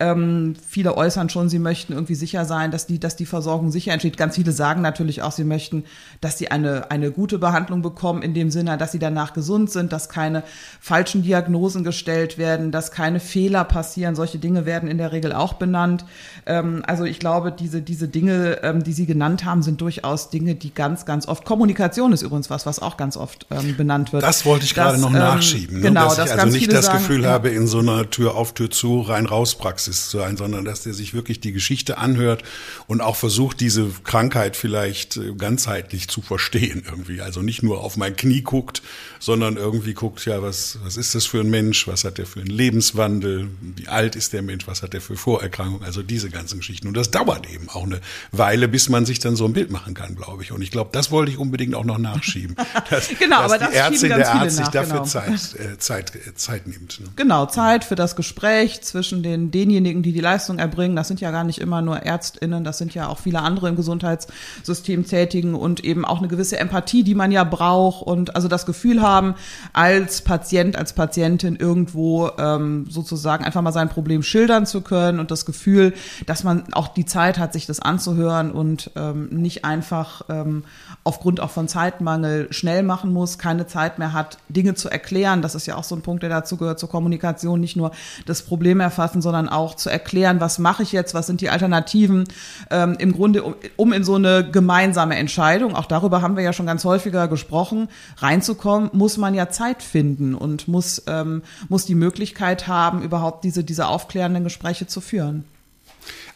Ähm, 0.00 0.54
viele 0.68 0.96
äußern 0.96 1.28
schon, 1.28 1.48
sie 1.48 1.58
möchten 1.58 1.92
irgendwie 1.92 2.14
sicher 2.14 2.44
sein, 2.44 2.70
dass 2.70 2.86
die, 2.86 2.98
dass 2.98 3.16
die 3.16 3.26
Versorgung 3.26 3.70
sicher 3.70 3.92
entsteht. 3.92 4.16
Ganz 4.16 4.36
viele 4.36 4.52
sagen 4.52 4.82
natürlich 4.82 5.22
auch, 5.22 5.32
sie 5.32 5.44
möchten, 5.44 5.84
dass 6.20 6.38
sie 6.38 6.50
eine, 6.50 6.90
eine 6.90 7.10
gute 7.10 7.38
Behandlung 7.38 7.82
bekommen, 7.82 8.22
in 8.22 8.34
dem 8.34 8.50
Sinne, 8.50 8.78
dass 8.78 8.92
sie 8.92 8.98
danach 8.98 9.32
gesund 9.32 9.70
sind, 9.70 9.92
dass 9.92 10.08
keine 10.08 10.42
falschen 10.80 11.22
Diagnosen 11.22 11.84
gestellt 11.84 12.38
werden, 12.38 12.72
dass 12.72 12.90
keine 12.90 13.20
Fehler 13.20 13.64
passieren. 13.64 14.14
Solche 14.14 14.38
Dinge 14.38 14.66
werden 14.66 14.88
in 14.88 14.98
der 14.98 15.12
Regel 15.12 15.32
auch 15.32 15.54
benannt. 15.54 16.04
Ähm, 16.46 16.82
also 16.86 17.04
ich 17.04 17.18
glaube, 17.18 17.52
diese, 17.52 17.82
diese 17.82 18.08
Dinge, 18.08 18.62
ähm, 18.62 18.82
die 18.82 18.92
Sie 18.92 19.06
genannt 19.06 19.44
haben, 19.44 19.62
sind 19.62 19.80
durchaus 19.80 20.30
Dinge, 20.30 20.54
die 20.54 20.74
ganz, 20.74 21.04
ganz 21.04 21.28
oft 21.28 21.44
Kommunikation 21.72 22.12
ist 22.12 22.22
übrigens 22.22 22.50
was, 22.50 22.66
was 22.66 22.78
auch 22.80 22.96
ganz 22.96 23.16
oft 23.16 23.46
ähm, 23.50 23.76
benannt 23.76 24.12
wird. 24.12 24.22
Das 24.22 24.44
wollte 24.44 24.64
ich 24.64 24.74
gerade 24.74 24.98
noch 24.98 25.08
ähm, 25.08 25.18
nachschieben. 25.18 25.76
Ne? 25.76 25.82
Genau, 25.82 26.06
dass 26.06 26.16
das 26.16 26.30
ich 26.30 26.38
also 26.38 26.56
nicht 26.56 26.72
das 26.72 26.86
sagen, 26.86 26.98
Gefühl 26.98 27.26
habe, 27.26 27.48
in 27.48 27.66
so 27.66 27.78
einer 27.78 28.08
Tür 28.10 28.34
auf 28.34 28.52
Tür 28.54 28.70
zu, 28.70 29.00
rein 29.00 29.26
raus 29.26 29.54
Praxis 29.54 30.08
zu 30.08 30.18
sein, 30.18 30.36
sondern 30.36 30.64
dass 30.64 30.82
der 30.82 30.94
sich 30.94 31.14
wirklich 31.14 31.40
die 31.40 31.52
Geschichte 31.52 31.98
anhört 31.98 32.42
und 32.86 33.00
auch 33.00 33.16
versucht, 33.16 33.60
diese 33.60 33.88
Krankheit 34.04 34.56
vielleicht 34.56 35.16
äh, 35.16 35.32
ganzheitlich 35.32 36.08
zu 36.08 36.20
verstehen 36.20 36.82
irgendwie. 36.84 37.20
Also 37.20 37.40
nicht 37.40 37.62
nur 37.62 37.82
auf 37.82 37.96
mein 37.96 38.16
Knie 38.16 38.42
guckt, 38.42 38.82
sondern 39.18 39.56
irgendwie 39.56 39.94
guckt, 39.94 40.24
ja, 40.26 40.42
was, 40.42 40.78
was 40.82 40.96
ist 40.96 41.14
das 41.14 41.26
für 41.26 41.40
ein 41.40 41.50
Mensch? 41.50 41.88
Was 41.88 42.04
hat 42.04 42.18
der 42.18 42.26
für 42.26 42.40
einen 42.40 42.50
Lebenswandel? 42.50 43.48
Wie 43.60 43.88
alt 43.88 44.16
ist 44.16 44.32
der 44.32 44.42
Mensch? 44.42 44.66
Was 44.66 44.82
hat 44.82 44.92
der 44.92 45.00
für 45.00 45.16
Vorerkrankungen? 45.16 45.84
Also 45.84 46.02
diese 46.02 46.28
ganzen 46.28 46.58
Geschichten. 46.58 46.88
Und 46.88 46.96
das 46.96 47.10
dauert 47.10 47.48
eben 47.50 47.68
auch 47.68 47.84
eine 47.84 48.00
Weile, 48.30 48.68
bis 48.68 48.88
man 48.88 49.06
sich 49.06 49.20
dann 49.20 49.36
so 49.36 49.44
ein 49.44 49.52
Bild 49.52 49.70
machen 49.70 49.94
kann, 49.94 50.16
glaube 50.16 50.42
ich. 50.42 50.52
Und 50.52 50.60
ich 50.60 50.70
glaube, 50.70 50.90
das 50.92 51.10
wollte 51.10 51.30
ich 51.30 51.38
unbedingt 51.38 51.61
auch 51.74 51.84
noch 51.84 51.98
nachschieben. 51.98 52.56
Dass, 52.90 53.08
Genau, 53.18 53.42
dass 53.42 53.52
aber 53.52 53.58
die 53.58 53.64
das 53.64 53.74
Ärztin, 53.74 54.08
der 54.08 54.34
Arzt 54.34 54.56
sich 54.56 54.64
nach, 54.66 54.72
dafür 54.72 54.92
genau. 54.92 55.04
Zeit, 55.04 55.54
äh, 55.54 55.78
Zeit, 55.78 56.14
äh, 56.14 56.34
Zeit 56.34 56.66
nimmt. 56.66 57.00
Ne? 57.00 57.06
Genau, 57.16 57.46
Zeit 57.46 57.84
für 57.84 57.94
das 57.94 58.16
Gespräch 58.16 58.82
zwischen 58.82 59.22
den, 59.22 59.50
denjenigen, 59.50 60.02
die 60.02 60.12
die 60.12 60.20
Leistung 60.20 60.58
erbringen. 60.58 60.96
Das 60.96 61.08
sind 61.08 61.20
ja 61.20 61.30
gar 61.30 61.44
nicht 61.44 61.58
immer 61.58 61.82
nur 61.82 62.02
ÄrztInnen, 62.04 62.64
das 62.64 62.78
sind 62.78 62.94
ja 62.94 63.08
auch 63.08 63.18
viele 63.18 63.40
andere 63.40 63.68
im 63.68 63.76
Gesundheitssystem 63.76 65.06
tätigen 65.06 65.54
und 65.54 65.84
eben 65.84 66.04
auch 66.04 66.18
eine 66.18 66.28
gewisse 66.28 66.58
Empathie, 66.58 67.04
die 67.04 67.14
man 67.14 67.32
ja 67.32 67.44
braucht 67.44 68.02
und 68.02 68.34
also 68.34 68.48
das 68.48 68.66
Gefühl 68.66 69.02
haben, 69.02 69.34
als 69.72 70.22
Patient, 70.22 70.76
als 70.76 70.92
Patientin 70.92 71.56
irgendwo 71.56 72.30
ähm, 72.38 72.86
sozusagen 72.88 73.44
einfach 73.44 73.62
mal 73.62 73.72
sein 73.72 73.88
Problem 73.88 74.22
schildern 74.22 74.66
zu 74.66 74.80
können 74.80 75.20
und 75.20 75.30
das 75.30 75.46
Gefühl, 75.46 75.94
dass 76.26 76.44
man 76.44 76.72
auch 76.72 76.88
die 76.88 77.04
Zeit 77.04 77.38
hat, 77.38 77.52
sich 77.52 77.66
das 77.66 77.80
anzuhören 77.80 78.50
und 78.50 78.90
ähm, 78.96 79.28
nicht 79.30 79.64
einfach 79.64 80.22
ähm, 80.28 80.64
aufgrund 81.04 81.40
auch 81.40 81.50
von 81.52 81.68
Zeitmangel 81.68 82.52
schnell 82.52 82.82
machen 82.82 83.12
muss, 83.12 83.38
keine 83.38 83.66
Zeit 83.66 83.98
mehr 83.98 84.12
hat, 84.12 84.38
Dinge 84.48 84.74
zu 84.74 84.88
erklären. 84.88 85.42
Das 85.42 85.54
ist 85.54 85.66
ja 85.66 85.76
auch 85.76 85.84
so 85.84 85.94
ein 85.94 86.02
Punkt, 86.02 86.22
der 86.22 86.30
dazu 86.30 86.56
gehört 86.56 86.78
zur 86.78 86.88
Kommunikation, 86.88 87.60
nicht 87.60 87.76
nur 87.76 87.92
das 88.26 88.42
Problem 88.42 88.80
erfassen, 88.80 89.22
sondern 89.22 89.48
auch 89.48 89.76
zu 89.76 89.90
erklären, 89.90 90.40
was 90.40 90.58
mache 90.58 90.82
ich 90.82 90.92
jetzt, 90.92 91.14
was 91.14 91.26
sind 91.26 91.40
die 91.40 91.50
Alternativen, 91.50 92.24
ähm, 92.70 92.96
im 92.98 93.12
Grunde, 93.12 93.42
um, 93.42 93.54
um 93.76 93.92
in 93.92 94.04
so 94.04 94.14
eine 94.14 94.48
gemeinsame 94.50 95.16
Entscheidung, 95.16 95.76
auch 95.76 95.86
darüber 95.86 96.22
haben 96.22 96.36
wir 96.36 96.42
ja 96.42 96.52
schon 96.52 96.66
ganz 96.66 96.84
häufiger 96.84 97.28
gesprochen, 97.28 97.88
reinzukommen, 98.18 98.90
muss 98.92 99.16
man 99.16 99.34
ja 99.34 99.50
Zeit 99.50 99.82
finden 99.82 100.34
und 100.34 100.68
muss, 100.68 101.02
ähm, 101.06 101.42
muss 101.68 101.86
die 101.86 101.94
Möglichkeit 101.94 102.66
haben, 102.66 103.02
überhaupt 103.02 103.44
diese, 103.44 103.62
diese 103.62 103.86
aufklärenden 103.86 104.44
Gespräche 104.44 104.86
zu 104.86 105.00
führen. 105.00 105.44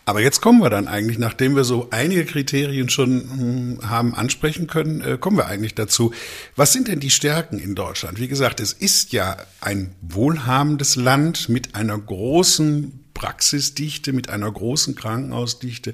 Aber 0.09 0.21
jetzt 0.21 0.41
kommen 0.41 0.61
wir 0.61 0.71
dann 0.71 0.87
eigentlich, 0.87 1.19
nachdem 1.19 1.57
wir 1.57 1.65
so 1.65 1.89
einige 1.91 2.25
Kriterien 2.25 2.89
schon 2.89 3.79
hm, 3.81 3.91
haben 3.91 4.15
ansprechen 4.15 4.69
können, 4.69 5.01
äh, 5.01 5.19
kommen 5.19 5.37
wir 5.37 5.47
eigentlich 5.47 5.75
dazu. 5.75 6.15
Was 6.55 6.73
sind 6.73 6.87
denn 6.87 7.01
die 7.01 7.11
Stärken 7.11 7.59
in 7.59 7.75
Deutschland? 7.75 8.21
Wie 8.21 8.29
gesagt, 8.29 8.61
es 8.61 8.73
ist 8.73 9.13
ja 9.13 9.37
ein 9.61 9.97
wohlhabendes 10.03 10.95
Land 10.95 11.49
mit 11.49 11.75
einer 11.75 11.99
großen 11.99 13.01
Praxisdichte, 13.15 14.13
mit 14.13 14.31
einer 14.31 14.51
großen 14.51 14.95
Krankenhausdichte. 14.95 15.93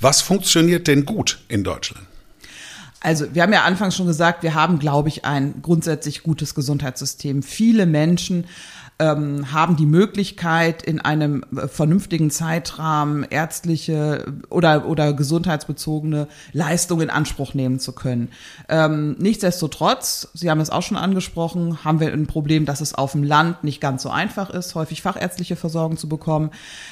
Was 0.00 0.22
funktioniert 0.22 0.88
denn 0.88 1.06
gut 1.06 1.38
in 1.46 1.62
Deutschland? 1.62 2.04
Also 2.98 3.32
wir 3.32 3.42
haben 3.42 3.52
ja 3.52 3.62
anfangs 3.62 3.96
schon 3.96 4.06
gesagt, 4.08 4.42
wir 4.42 4.54
haben, 4.54 4.80
glaube 4.80 5.08
ich, 5.08 5.24
ein 5.24 5.62
grundsätzlich 5.62 6.24
gutes 6.24 6.56
Gesundheitssystem. 6.56 7.44
Viele 7.44 7.86
Menschen 7.86 8.44
ähm, 9.02 9.52
haben 9.52 9.74
die 9.74 9.86
Möglichkeit, 9.86 10.82
in 10.82 11.00
einem 11.00 11.44
äh, 11.56 11.66
vernünftigen 11.66 12.30
Zeitrahmen 12.30 13.24
ärztliche 13.24 14.32
oder, 14.48 14.86
oder 14.86 15.12
gesundheitsbezogene 15.12 16.28
Leistungen 16.52 17.02
in 17.02 17.10
Anspruch 17.10 17.52
nehmen 17.54 17.80
zu 17.80 17.92
können. 17.92 18.28
Ähm, 18.68 19.16
nichtsdestotrotz, 19.18 20.28
Sie 20.34 20.50
haben 20.50 20.60
es 20.60 20.70
auch 20.70 20.82
schon 20.82 20.96
angesprochen, 20.96 21.84
haben 21.84 21.98
wir 21.98 22.12
ein 22.12 22.28
Problem, 22.28 22.64
dass 22.64 22.80
es 22.80 22.94
auf 22.94 23.12
dem 23.12 23.24
Land 23.24 23.64
nicht 23.64 23.80
ganz 23.80 24.02
so 24.02 24.10
einfach 24.10 24.50
ist, 24.50 24.76
häufig 24.76 25.02
fachärztliche 25.02 25.56
Versorgung 25.56 25.96
zu 25.96 26.08
bekommen. 26.08 26.50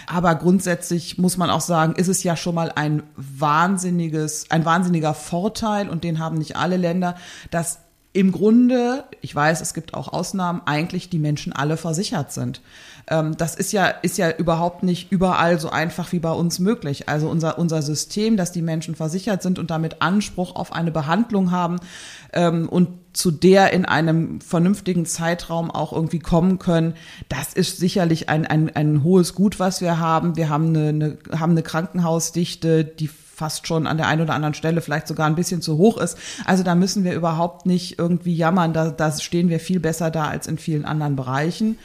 Aber 0.08 0.34
grundsätzlich 0.34 1.16
muss 1.16 1.36
man 1.36 1.48
auch 1.48 1.60
sagen, 1.60 1.94
ist 1.94 2.08
es 2.08 2.24
ja 2.24 2.36
schon 2.36 2.56
mal 2.56 2.72
ein 2.74 3.04
wahnsinniges, 3.16 4.50
ein 4.50 4.64
wahnsinniger 4.64 5.14
Vorteil 5.14 5.88
und 5.88 6.02
den 6.02 6.18
haben 6.18 6.38
nicht 6.38 6.56
alle 6.56 6.76
Länder, 6.76 7.14
dass 7.52 7.78
im 8.12 8.32
Grunde, 8.32 9.04
ich 9.20 9.34
weiß, 9.34 9.60
es 9.60 9.72
gibt 9.72 9.94
auch 9.94 10.12
Ausnahmen, 10.12 10.62
eigentlich 10.66 11.10
die 11.10 11.20
Menschen 11.20 11.52
alle 11.52 11.76
versichert 11.76 12.32
sind. 12.32 12.60
Ähm, 13.06 13.36
das 13.36 13.54
ist 13.54 13.72
ja, 13.72 13.86
ist 13.86 14.18
ja 14.18 14.30
überhaupt 14.30 14.82
nicht 14.82 15.12
überall 15.12 15.60
so 15.60 15.70
einfach 15.70 16.10
wie 16.10 16.18
bei 16.18 16.32
uns 16.32 16.58
möglich. 16.58 17.08
Also 17.08 17.28
unser, 17.28 17.58
unser 17.58 17.82
System, 17.82 18.36
dass 18.36 18.50
die 18.50 18.62
Menschen 18.62 18.96
versichert 18.96 19.42
sind 19.42 19.60
und 19.60 19.70
damit 19.70 20.02
Anspruch 20.02 20.56
auf 20.56 20.72
eine 20.72 20.90
Behandlung 20.90 21.52
haben 21.52 21.76
ähm, 22.32 22.68
und 22.68 22.88
zu 23.12 23.30
der 23.30 23.72
in 23.72 23.84
einem 23.84 24.40
vernünftigen 24.40 25.06
Zeitraum 25.06 25.70
auch 25.70 25.92
irgendwie 25.92 26.20
kommen 26.20 26.58
können, 26.58 26.94
das 27.28 27.54
ist 27.54 27.78
sicherlich 27.78 28.28
ein, 28.28 28.44
ein, 28.44 28.74
ein 28.74 29.04
hohes 29.04 29.34
Gut, 29.34 29.60
was 29.60 29.80
wir 29.80 29.98
haben. 29.98 30.36
Wir 30.36 30.48
haben 30.48 30.68
eine, 30.68 30.88
eine, 30.88 31.18
haben 31.38 31.52
eine 31.52 31.62
Krankenhausdichte, 31.62 32.84
die 32.84 33.08
fast 33.40 33.66
schon 33.66 33.86
an 33.86 33.96
der 33.96 34.06
einen 34.06 34.20
oder 34.20 34.34
anderen 34.34 34.52
Stelle 34.52 34.82
vielleicht 34.82 35.08
sogar 35.08 35.26
ein 35.26 35.34
bisschen 35.34 35.62
zu 35.62 35.78
hoch 35.78 35.96
ist. 35.96 36.18
Also 36.44 36.62
da 36.62 36.74
müssen 36.74 37.04
wir 37.04 37.14
überhaupt 37.14 37.64
nicht 37.64 37.98
irgendwie 37.98 38.36
jammern, 38.36 38.74
da, 38.74 38.90
da 38.90 39.10
stehen 39.12 39.48
wir 39.48 39.60
viel 39.60 39.80
besser 39.80 40.10
da 40.10 40.26
als 40.26 40.46
in 40.46 40.58
vielen 40.58 40.84
anderen 40.84 41.16
Bereichen. 41.16 41.78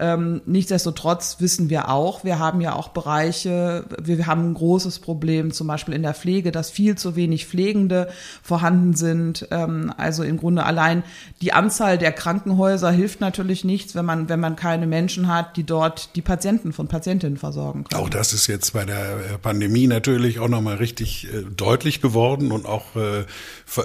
Ähm, 0.00 0.40
nichtsdestotrotz 0.46 1.36
wissen 1.40 1.68
wir 1.68 1.90
auch, 1.90 2.24
wir 2.24 2.38
haben 2.38 2.62
ja 2.62 2.74
auch 2.74 2.88
Bereiche, 2.88 3.84
wir 4.02 4.26
haben 4.26 4.50
ein 4.50 4.54
großes 4.54 5.00
Problem, 5.00 5.52
zum 5.52 5.66
Beispiel 5.66 5.94
in 5.94 6.02
der 6.02 6.14
Pflege, 6.14 6.52
dass 6.52 6.70
viel 6.70 6.96
zu 6.96 7.16
wenig 7.16 7.46
Pflegende 7.46 8.08
vorhanden 8.42 8.94
sind. 8.94 9.46
Ähm, 9.50 9.92
also 9.98 10.22
im 10.22 10.38
Grunde 10.38 10.64
allein 10.64 11.04
die 11.42 11.52
Anzahl 11.52 11.98
der 11.98 12.12
Krankenhäuser 12.12 12.90
hilft 12.90 13.20
natürlich 13.20 13.62
nichts, 13.62 13.94
wenn 13.94 14.06
man, 14.06 14.30
wenn 14.30 14.40
man 14.40 14.56
keine 14.56 14.86
Menschen 14.86 15.28
hat, 15.28 15.58
die 15.58 15.64
dort 15.64 16.16
die 16.16 16.22
Patienten 16.22 16.72
von 16.72 16.88
Patientinnen 16.88 17.36
versorgen 17.36 17.84
können. 17.84 18.02
Auch 18.02 18.08
das 18.08 18.32
ist 18.32 18.46
jetzt 18.46 18.72
bei 18.72 18.86
der 18.86 19.34
äh, 19.34 19.38
Pandemie 19.38 19.86
natürlich 19.86 20.38
auch 20.38 20.48
nochmal 20.48 20.76
richtig 20.76 21.26
äh, 21.26 21.42
deutlich 21.42 22.00
geworden 22.00 22.52
und 22.52 22.64
auch 22.64 22.96
äh, 22.96 23.24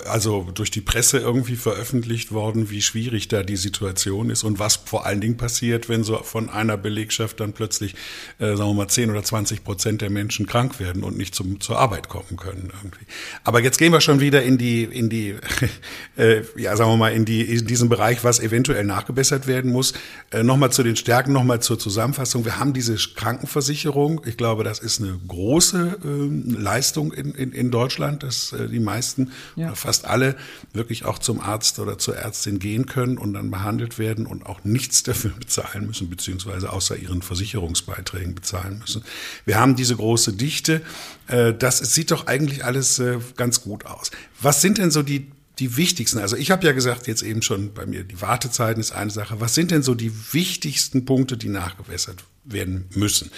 also 0.07 0.47
durch 0.53 0.71
die 0.71 0.81
Presse 0.81 1.17
irgendwie 1.17 1.57
veröffentlicht 1.57 2.31
worden, 2.31 2.69
wie 2.69 2.81
schwierig 2.81 3.27
da 3.27 3.43
die 3.43 3.57
Situation 3.57 4.29
ist 4.29 4.43
und 4.43 4.59
was 4.59 4.77
vor 4.77 5.05
allen 5.05 5.19
Dingen 5.19 5.35
passiert, 5.35 5.89
wenn 5.89 6.04
so 6.05 6.17
von 6.23 6.49
einer 6.49 6.77
Belegschaft 6.77 7.39
dann 7.39 7.53
plötzlich, 7.53 7.95
äh, 8.39 8.55
sagen 8.55 8.69
wir 8.69 8.73
mal, 8.73 8.87
10 8.87 9.11
oder 9.11 9.23
20 9.23 9.63
Prozent 9.63 10.01
der 10.01 10.09
Menschen 10.09 10.47
krank 10.47 10.79
werden 10.79 11.03
und 11.03 11.17
nicht 11.17 11.35
zum, 11.35 11.59
zur 11.59 11.77
Arbeit 11.77 12.09
kommen 12.09 12.37
können 12.37 12.71
irgendwie. 12.81 13.05
Aber 13.43 13.61
jetzt 13.61 13.77
gehen 13.77 13.91
wir 13.91 14.01
schon 14.01 14.19
wieder 14.19 14.43
in 14.43 14.57
die, 14.57 14.83
in 14.83 15.09
die, 15.09 15.35
äh, 16.17 16.43
ja, 16.55 16.75
sagen 16.77 16.91
wir 16.91 16.97
mal, 16.97 17.13
in 17.13 17.25
die, 17.25 17.41
in 17.41 17.65
diesen 17.67 17.89
Bereich, 17.89 18.23
was 18.23 18.39
eventuell 18.39 18.83
nachgebessert 18.85 19.47
werden 19.47 19.71
muss. 19.71 19.93
Äh, 20.31 20.43
nochmal 20.43 20.71
zu 20.71 20.83
den 20.83 20.95
Stärken, 20.95 21.33
nochmal 21.33 21.61
zur 21.61 21.79
Zusammenfassung. 21.79 22.45
Wir 22.45 22.59
haben 22.59 22.73
diese 22.73 22.95
Krankenversicherung. 22.95 24.21
Ich 24.25 24.37
glaube, 24.37 24.63
das 24.63 24.79
ist 24.79 25.01
eine 25.01 25.19
große 25.27 25.97
äh, 26.03 26.51
Leistung 26.61 27.11
in, 27.11 27.33
in, 27.33 27.51
in 27.51 27.71
Deutschland, 27.71 28.23
dass 28.23 28.53
äh, 28.53 28.67
die 28.67 28.79
meisten 28.79 29.31
Ja. 29.55 29.67
oder 29.67 29.75
fast 29.75 30.05
alle 30.05 30.35
wirklich 30.73 31.05
auch 31.05 31.19
zum 31.19 31.39
Arzt 31.39 31.79
oder 31.79 31.97
zur 31.97 32.15
Ärztin 32.17 32.59
gehen 32.59 32.85
können 32.85 33.17
und 33.17 33.33
dann 33.33 33.51
behandelt 33.51 33.97
werden 33.99 34.25
und 34.25 34.45
auch 34.45 34.63
nichts 34.63 35.03
dafür 35.09 35.31
bezahlen 35.31 35.87
müssen, 35.87 35.94
beziehungsweise 36.03 36.71
außer 36.71 36.97
ihren 36.97 37.21
Versicherungsbeiträgen 37.21 38.35
bezahlen 38.35 38.79
müssen. 38.79 39.03
Wir 39.45 39.59
haben 39.59 39.75
diese 39.75 39.95
große 39.95 40.33
Dichte. 40.33 40.81
Äh, 41.27 41.53
Das 41.53 41.79
sieht 41.79 42.11
doch 42.11 42.27
eigentlich 42.27 42.63
alles 42.65 42.99
äh, 42.99 43.19
ganz 43.37 43.61
gut 43.61 43.85
aus. 43.85 44.11
Was 44.41 44.61
sind 44.61 44.77
denn 44.77 44.91
so 44.91 45.01
die 45.01 45.31
die 45.59 45.77
wichtigsten? 45.77 46.19
Also 46.19 46.35
ich 46.35 46.51
habe 46.51 46.65
ja 46.65 46.73
gesagt, 46.73 47.07
jetzt 47.07 47.21
eben 47.21 47.41
schon 47.41 47.73
bei 47.73 47.85
mir, 47.85 48.03
die 48.03 48.19
Wartezeiten 48.21 48.81
ist 48.81 48.91
eine 48.91 49.11
Sache. 49.11 49.39
Was 49.39 49.55
sind 49.55 49.71
denn 49.71 49.83
so 49.83 49.95
die 49.95 50.11
wichtigsten 50.33 51.05
Punkte, 51.05 51.37
die 51.37 51.47
nachgewässert 51.49 52.25
werden 52.43 52.85
müssen? 52.93 53.31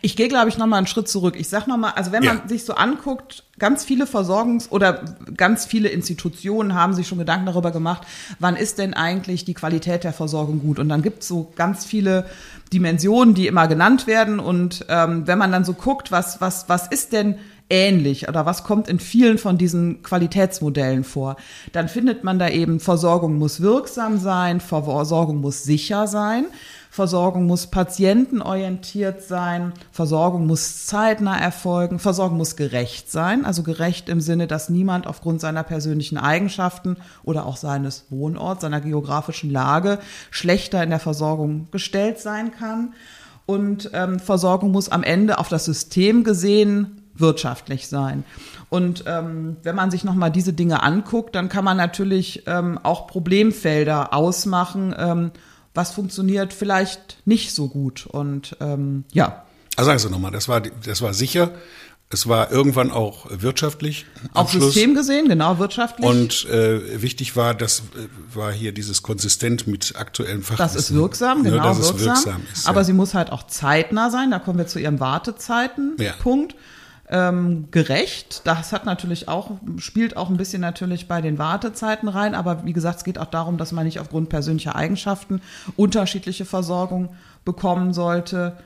Ich 0.00 0.16
gehe, 0.16 0.28
glaube 0.28 0.48
ich, 0.48 0.58
noch 0.58 0.66
mal 0.66 0.78
einen 0.78 0.86
Schritt 0.86 1.08
zurück. 1.08 1.34
Ich 1.38 1.48
sag 1.48 1.66
noch 1.66 1.76
mal, 1.76 1.90
also 1.90 2.12
wenn 2.12 2.22
Ja. 2.22 2.34
man 2.34 2.48
sich 2.48 2.64
so 2.64 2.74
anguckt, 2.74 3.44
ganz 3.58 3.84
viele 3.84 4.04
Versorgungs- 4.06 4.70
oder 4.70 5.04
ganz 5.36 5.64
viele 5.64 5.88
Institutionen 5.88 6.74
haben 6.74 6.92
sich 6.94 7.06
schon 7.06 7.18
Gedanken 7.18 7.46
darüber 7.46 7.70
gemacht, 7.70 8.02
wann 8.38 8.56
ist 8.56 8.78
denn 8.78 8.94
eigentlich 8.94 9.44
die 9.44 9.54
Qualität 9.54 10.04
der 10.04 10.12
Versorgung 10.12 10.60
gut? 10.60 10.78
Und 10.78 10.88
dann 10.88 11.02
gibt 11.02 11.22
es 11.22 11.28
so 11.28 11.52
ganz 11.56 11.84
viele 11.84 12.26
Dimensionen, 12.72 13.34
die 13.34 13.46
immer 13.46 13.68
genannt 13.68 14.06
werden. 14.06 14.40
Und 14.40 14.84
ähm, 14.88 15.26
wenn 15.26 15.38
man 15.38 15.52
dann 15.52 15.64
so 15.64 15.72
guckt, 15.74 16.10
was, 16.10 16.40
was, 16.40 16.68
was 16.68 16.88
ist 16.88 17.12
denn 17.12 17.36
ähnlich 17.70 18.28
oder 18.28 18.44
was 18.44 18.62
kommt 18.64 18.88
in 18.88 18.98
vielen 18.98 19.38
von 19.38 19.56
diesen 19.56 20.02
Qualitätsmodellen 20.02 21.02
vor, 21.04 21.36
dann 21.72 21.88
findet 21.88 22.22
man 22.22 22.38
da 22.38 22.48
eben, 22.48 22.78
Versorgung 22.78 23.38
muss 23.38 23.60
wirksam 23.62 24.18
sein, 24.18 24.60
Versorgung 24.60 25.40
muss 25.40 25.64
sicher 25.64 26.06
sein, 26.06 26.44
Versorgung 26.94 27.46
muss 27.46 27.66
patientenorientiert 27.66 29.20
sein, 29.20 29.72
Versorgung 29.90 30.46
muss 30.46 30.86
zeitnah 30.86 31.36
erfolgen, 31.36 31.98
Versorgung 31.98 32.36
muss 32.36 32.54
gerecht 32.54 33.10
sein, 33.10 33.44
also 33.44 33.64
gerecht 33.64 34.08
im 34.08 34.20
Sinne, 34.20 34.46
dass 34.46 34.68
niemand 34.68 35.08
aufgrund 35.08 35.40
seiner 35.40 35.64
persönlichen 35.64 36.18
Eigenschaften 36.18 36.96
oder 37.24 37.46
auch 37.46 37.56
seines 37.56 38.04
Wohnorts, 38.10 38.62
seiner 38.62 38.80
geografischen 38.80 39.50
Lage 39.50 39.98
schlechter 40.30 40.84
in 40.84 40.90
der 40.90 41.00
Versorgung 41.00 41.66
gestellt 41.72 42.20
sein 42.20 42.52
kann. 42.52 42.94
Und 43.44 43.90
ähm, 43.92 44.20
Versorgung 44.20 44.70
muss 44.70 44.88
am 44.88 45.02
Ende 45.02 45.38
auf 45.38 45.48
das 45.48 45.64
System 45.64 46.22
gesehen 46.22 47.02
wirtschaftlich 47.16 47.88
sein. 47.88 48.22
Und 48.70 49.02
ähm, 49.08 49.56
wenn 49.64 49.74
man 49.74 49.90
sich 49.90 50.04
nochmal 50.04 50.30
diese 50.30 50.52
Dinge 50.52 50.84
anguckt, 50.84 51.34
dann 51.34 51.48
kann 51.48 51.64
man 51.64 51.76
natürlich 51.76 52.44
ähm, 52.46 52.78
auch 52.84 53.08
Problemfelder 53.08 54.14
ausmachen, 54.14 54.94
ähm, 54.96 55.30
was 55.74 55.90
funktioniert 55.90 56.52
vielleicht 56.52 57.18
nicht 57.24 57.52
so 57.54 57.68
gut. 57.68 58.06
Und 58.06 58.56
ähm, 58.60 59.04
ja, 59.12 59.44
Also 59.76 59.88
sagen 59.88 59.98
Sie 59.98 60.10
nochmal, 60.10 60.30
das 60.30 60.48
war, 60.48 60.60
das 60.60 61.02
war 61.02 61.12
sicher, 61.14 61.50
es 62.10 62.28
war 62.28 62.52
irgendwann 62.52 62.92
auch 62.92 63.26
wirtschaftlich. 63.30 64.06
Schluss. 64.34 64.50
System 64.74 64.94
gesehen, 64.94 65.28
genau, 65.28 65.58
wirtschaftlich. 65.58 66.06
Und 66.06 66.44
äh, 66.48 67.02
wichtig 67.02 67.34
war, 67.34 67.54
das 67.54 67.80
äh, 67.80 68.36
war 68.36 68.52
hier 68.52 68.72
dieses 68.72 69.02
konsistent 69.02 69.66
mit 69.66 69.94
aktuellem 69.96 70.42
Fachwissen. 70.42 70.64
das 70.64 70.76
ist 70.76 70.94
wirksam, 70.94 71.42
Ne, 71.42 71.50
genau, 71.50 71.64
dass 71.64 71.78
es 71.78 71.88
wirksam. 71.98 72.06
wirksam 72.14 72.42
ist. 72.52 72.68
Aber 72.68 72.80
ja. 72.80 72.84
sie 72.84 72.92
muss 72.92 73.14
halt 73.14 73.32
auch 73.32 73.46
zeitnah 73.48 74.10
sein. 74.10 74.30
Da 74.30 74.38
kommen 74.38 74.58
wir 74.58 74.66
zu 74.68 74.78
ihrem 74.78 75.00
Wartezeiten. 75.00 75.96
Ja. 75.98 76.12
Ähm, 77.14 77.68
gerecht, 77.70 78.40
das 78.42 78.72
hat 78.72 78.86
natürlich 78.86 79.28
auch, 79.28 79.52
spielt 79.78 80.16
auch 80.16 80.30
ein 80.30 80.36
bisschen 80.36 80.60
natürlich 80.60 81.06
bei 81.06 81.20
den 81.20 81.38
Wartezeiten 81.38 82.08
rein, 82.08 82.34
aber 82.34 82.64
wie 82.64 82.72
gesagt, 82.72 82.98
es 82.98 83.04
geht 83.04 83.20
auch 83.20 83.30
darum, 83.30 83.56
dass 83.56 83.70
man 83.70 83.84
nicht 83.84 84.00
aufgrund 84.00 84.30
persönlicher 84.30 84.74
Eigenschaften 84.74 85.40
unterschiedliche 85.76 86.44
Versorgung 86.44 87.10
bekommen 87.44 87.94
sollte. 87.94 88.56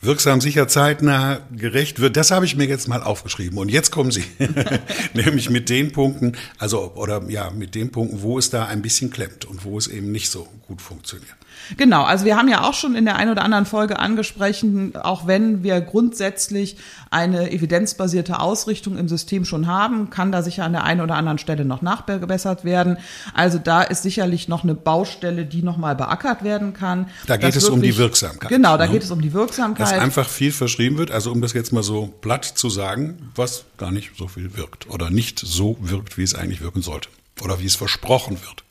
Wirksam, 0.00 0.40
sicher, 0.40 0.66
zeitnah, 0.66 1.38
gerecht 1.52 2.00
wird. 2.00 2.16
Das 2.16 2.32
habe 2.32 2.44
ich 2.46 2.56
mir 2.56 2.66
jetzt 2.66 2.88
mal 2.88 3.00
aufgeschrieben. 3.00 3.58
Und 3.58 3.70
jetzt 3.70 3.92
kommen 3.92 4.10
Sie, 4.10 4.24
nämlich 5.14 5.48
mit 5.48 5.68
den 5.68 5.92
Punkten, 5.92 6.32
also 6.58 6.94
oder 6.96 7.22
ja, 7.28 7.50
mit 7.50 7.76
den 7.76 7.92
Punkten, 7.92 8.22
wo 8.22 8.40
es 8.40 8.50
da 8.50 8.66
ein 8.66 8.82
bisschen 8.82 9.10
klemmt 9.10 9.44
und 9.44 9.64
wo 9.64 9.78
es 9.78 9.86
eben 9.86 10.10
nicht 10.10 10.30
so 10.30 10.48
gut 10.66 10.82
funktioniert. 10.82 11.36
Genau, 11.76 12.02
also 12.04 12.24
wir 12.24 12.36
haben 12.36 12.48
ja 12.48 12.62
auch 12.64 12.74
schon 12.74 12.94
in 12.94 13.04
der 13.04 13.16
einen 13.16 13.30
oder 13.30 13.42
anderen 13.42 13.66
Folge 13.66 13.98
angesprochen, 13.98 14.94
auch 14.96 15.26
wenn 15.26 15.62
wir 15.62 15.80
grundsätzlich 15.80 16.76
eine 17.10 17.50
evidenzbasierte 17.52 18.40
Ausrichtung 18.40 18.98
im 18.98 19.08
System 19.08 19.44
schon 19.44 19.66
haben, 19.66 20.10
kann 20.10 20.32
da 20.32 20.42
sicher 20.42 20.64
an 20.64 20.72
der 20.72 20.84
einen 20.84 21.00
oder 21.00 21.14
anderen 21.14 21.38
Stelle 21.38 21.64
noch 21.64 21.82
nachgebessert 21.82 22.64
werden. 22.64 22.98
Also 23.32 23.58
da 23.58 23.82
ist 23.82 24.02
sicherlich 24.02 24.48
noch 24.48 24.62
eine 24.64 24.74
Baustelle, 24.74 25.46
die 25.46 25.62
nochmal 25.62 25.94
beackert 25.96 26.44
werden 26.44 26.72
kann. 26.74 27.08
Da 27.26 27.36
geht 27.36 27.48
Dass 27.48 27.56
es 27.62 27.68
um 27.68 27.80
die 27.80 27.88
wirklich- 27.88 27.98
Wirksamkeit, 28.04 28.50
Genau, 28.50 28.76
da 28.76 28.86
ne? 28.86 28.92
geht 28.92 29.02
es 29.02 29.10
um 29.10 29.20
die 29.22 29.28
Dass 29.28 29.34
Wirksamkeit. 29.34 29.98
einfach 29.98 30.28
viel 30.28 30.52
verschrieben 30.52 30.98
wird, 30.98 31.10
also 31.10 31.32
um 31.32 31.40
das 31.40 31.52
jetzt 31.52 31.72
mal 31.72 31.82
so 31.82 32.12
platt 32.20 32.44
zu 32.44 32.68
sagen, 32.68 33.30
was 33.34 33.64
gar 33.78 33.90
nicht 33.90 34.10
so 34.18 34.28
viel 34.28 34.56
wirkt 34.56 34.90
oder 34.90 35.10
nicht 35.10 35.38
so 35.38 35.76
wirkt, 35.80 36.18
wie 36.18 36.22
es 36.22 36.34
eigentlich 36.34 36.60
wirken 36.60 36.82
sollte 36.82 37.08
oder 37.42 37.60
wie 37.60 37.66
es 37.66 37.76
versprochen 37.76 38.38
wird. 38.42 38.64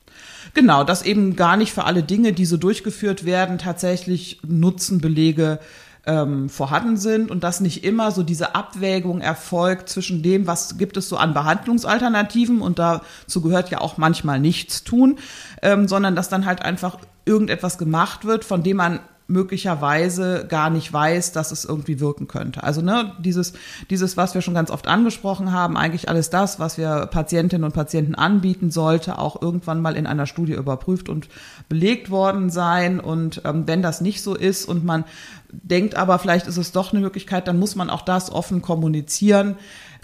Genau, 0.53 0.83
dass 0.83 1.01
eben 1.03 1.35
gar 1.35 1.57
nicht 1.57 1.73
für 1.73 1.85
alle 1.85 2.03
Dinge, 2.03 2.33
die 2.33 2.45
so 2.45 2.57
durchgeführt 2.57 3.25
werden, 3.25 3.57
tatsächlich 3.57 4.39
Nutzenbelege 4.45 5.59
ähm, 6.05 6.49
vorhanden 6.49 6.97
sind 6.97 7.31
und 7.31 7.43
dass 7.43 7.61
nicht 7.61 7.83
immer 7.83 8.11
so 8.11 8.23
diese 8.23 8.55
Abwägung 8.55 9.21
erfolgt 9.21 9.89
zwischen 9.89 10.21
dem, 10.21 10.47
was 10.47 10.77
gibt 10.77 10.97
es 10.97 11.07
so 11.07 11.17
an 11.17 11.33
Behandlungsalternativen 11.33 12.61
und 12.61 12.77
dazu 12.77 13.41
gehört 13.41 13.69
ja 13.69 13.79
auch 13.79 13.97
manchmal 13.97 14.39
nichts 14.39 14.83
tun, 14.83 15.17
ähm, 15.61 15.87
sondern 15.87 16.15
dass 16.15 16.29
dann 16.29 16.45
halt 16.45 16.61
einfach 16.61 16.97
irgendetwas 17.25 17.77
gemacht 17.77 18.25
wird, 18.25 18.43
von 18.43 18.63
dem 18.63 18.77
man 18.77 18.99
möglicherweise 19.27 20.45
gar 20.47 20.69
nicht 20.69 20.91
weiß, 20.91 21.31
dass 21.31 21.51
es 21.51 21.65
irgendwie 21.65 21.99
wirken 21.99 22.27
könnte. 22.27 22.63
Also 22.63 22.81
ne, 22.81 23.13
dieses, 23.19 23.53
dieses, 23.89 24.17
was 24.17 24.33
wir 24.33 24.41
schon 24.41 24.53
ganz 24.53 24.69
oft 24.69 24.87
angesprochen 24.87 25.51
haben, 25.51 25.77
eigentlich 25.77 26.09
alles 26.09 26.29
das, 26.29 26.59
was 26.59 26.77
wir 26.77 27.07
Patientinnen 27.07 27.63
und 27.63 27.73
Patienten 27.73 28.15
anbieten, 28.15 28.69
sollte 28.69 29.19
auch 29.19 29.41
irgendwann 29.41 29.81
mal 29.81 29.95
in 29.95 30.07
einer 30.07 30.27
Studie 30.27 30.53
überprüft 30.53 31.09
und 31.09 31.29
belegt 31.69 32.09
worden 32.09 32.49
sein. 32.49 32.99
Und 32.99 33.41
ähm, 33.45 33.63
wenn 33.65 33.81
das 33.81 34.01
nicht 34.01 34.21
so 34.21 34.35
ist 34.35 34.65
und 34.65 34.83
man 34.83 35.05
denkt 35.51 35.95
aber, 35.95 36.19
vielleicht 36.19 36.47
ist 36.47 36.57
es 36.57 36.71
doch 36.71 36.91
eine 36.91 37.01
Möglichkeit, 37.01 37.47
dann 37.47 37.59
muss 37.59 37.75
man 37.75 37.89
auch 37.89 38.01
das 38.01 38.31
offen 38.31 38.61
kommunizieren. 38.61 39.55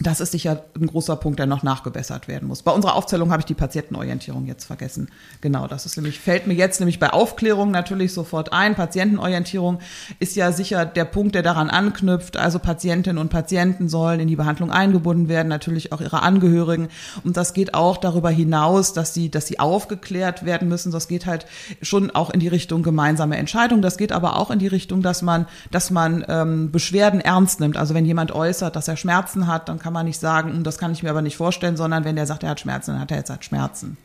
Das 0.01 0.21
ist 0.21 0.31
sicher 0.31 0.63
ein 0.79 0.87
großer 0.87 1.17
Punkt, 1.17 1.39
der 1.39 1.45
noch 1.45 1.61
nachgebessert 1.61 2.27
werden 2.29 2.47
muss. 2.47 2.63
Bei 2.63 2.71
unserer 2.71 2.95
Aufzählung 2.95 3.31
habe 3.31 3.41
ich 3.41 3.45
die 3.45 3.53
Patientenorientierung 3.53 4.45
jetzt 4.45 4.63
vergessen. 4.63 5.09
Genau, 5.41 5.67
das 5.67 5.85
ist 5.85 5.97
nämlich, 5.97 6.19
fällt 6.19 6.47
mir 6.47 6.53
jetzt 6.53 6.79
nämlich 6.79 6.99
bei 6.99 7.11
Aufklärung 7.11 7.71
natürlich 7.71 8.13
sofort 8.13 8.53
ein. 8.53 8.75
Patientenorientierung 8.75 9.79
ist 10.19 10.37
ja 10.37 10.53
sicher 10.53 10.85
der 10.85 11.03
Punkt, 11.03 11.35
der 11.35 11.43
daran 11.43 11.69
anknüpft. 11.69 12.37
Also 12.37 12.59
Patientinnen 12.59 13.17
und 13.17 13.29
Patienten 13.29 13.89
sollen 13.89 14.21
in 14.21 14.29
die 14.29 14.37
Behandlung 14.37 14.71
eingebunden 14.71 15.27
werden, 15.27 15.49
natürlich 15.49 15.91
auch 15.91 15.99
ihre 15.99 16.21
Angehörigen. 16.21 16.87
Und 17.25 17.35
das 17.35 17.53
geht 17.53 17.73
auch 17.73 17.97
darüber 17.97 18.29
hinaus, 18.29 18.93
dass 18.93 19.13
sie, 19.13 19.29
dass 19.29 19.47
sie 19.47 19.59
aufgeklärt 19.59 20.45
werden 20.45 20.69
müssen. 20.69 20.93
Das 20.93 21.09
geht 21.09 21.25
halt 21.25 21.45
schon 21.81 22.11
auch 22.11 22.29
in 22.29 22.39
die 22.39 22.47
Richtung 22.47 22.83
gemeinsame 22.83 23.35
Entscheidung. 23.35 23.81
Das 23.81 23.97
geht 23.97 24.13
aber 24.13 24.37
auch 24.37 24.49
in 24.49 24.59
die 24.59 24.67
Richtung, 24.67 25.01
dass 25.01 25.21
man, 25.21 25.45
dass 25.71 25.91
man 25.91 26.23
ähm, 26.29 26.71
Beschwerden 26.71 27.19
ernst 27.19 27.59
nimmt. 27.59 27.75
Also 27.75 27.93
wenn 27.93 28.05
jemand 28.05 28.31
äußert, 28.31 28.77
dass 28.77 28.87
er 28.87 28.95
Schmerzen 28.95 29.47
hat, 29.47 29.67
dann 29.67 29.79
kann 29.79 29.88
man 29.93 30.05
nicht 30.05 30.19
sagen, 30.19 30.53
"Hm, 30.53 30.63
das 30.63 30.77
kann 30.77 30.91
ich 30.91 31.03
mir 31.03 31.09
aber 31.09 31.21
nicht 31.21 31.37
vorstellen, 31.37 31.77
sondern 31.77 32.05
wenn 32.05 32.15
der 32.15 32.25
sagt, 32.25 32.43
er 32.43 32.49
hat 32.49 32.59
Schmerzen, 32.59 32.91
dann 32.91 33.01
hat 33.01 33.11
er 33.11 33.17
jetzt 33.17 33.29
halt 33.29 33.45
Schmerzen. 33.45 33.97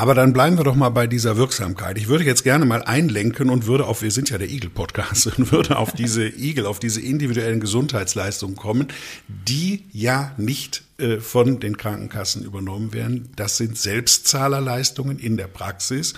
Aber 0.00 0.14
dann 0.14 0.32
bleiben 0.32 0.56
wir 0.56 0.64
doch 0.64 0.76
mal 0.76 0.88
bei 0.88 1.06
dieser 1.06 1.36
Wirksamkeit. 1.36 1.98
Ich 1.98 2.08
würde 2.08 2.24
jetzt 2.24 2.42
gerne 2.42 2.64
mal 2.64 2.82
einlenken 2.82 3.50
und 3.50 3.66
würde 3.66 3.84
auf, 3.84 4.00
wir 4.00 4.10
sind 4.10 4.30
ja 4.30 4.38
der 4.38 4.48
Igel-Podcast, 4.48 5.26
und 5.38 5.52
würde 5.52 5.76
auf 5.76 5.92
diese 5.92 6.26
Igel, 6.26 6.64
auf 6.64 6.78
diese 6.78 7.02
individuellen 7.02 7.60
Gesundheitsleistungen 7.60 8.56
kommen, 8.56 8.88
die 9.28 9.84
ja 9.92 10.32
nicht 10.38 10.84
äh, 10.96 11.18
von 11.18 11.60
den 11.60 11.76
Krankenkassen 11.76 12.44
übernommen 12.44 12.94
werden. 12.94 13.28
Das 13.36 13.58
sind 13.58 13.76
Selbstzahlerleistungen 13.76 15.18
in 15.18 15.36
der 15.36 15.48
Praxis. 15.48 16.14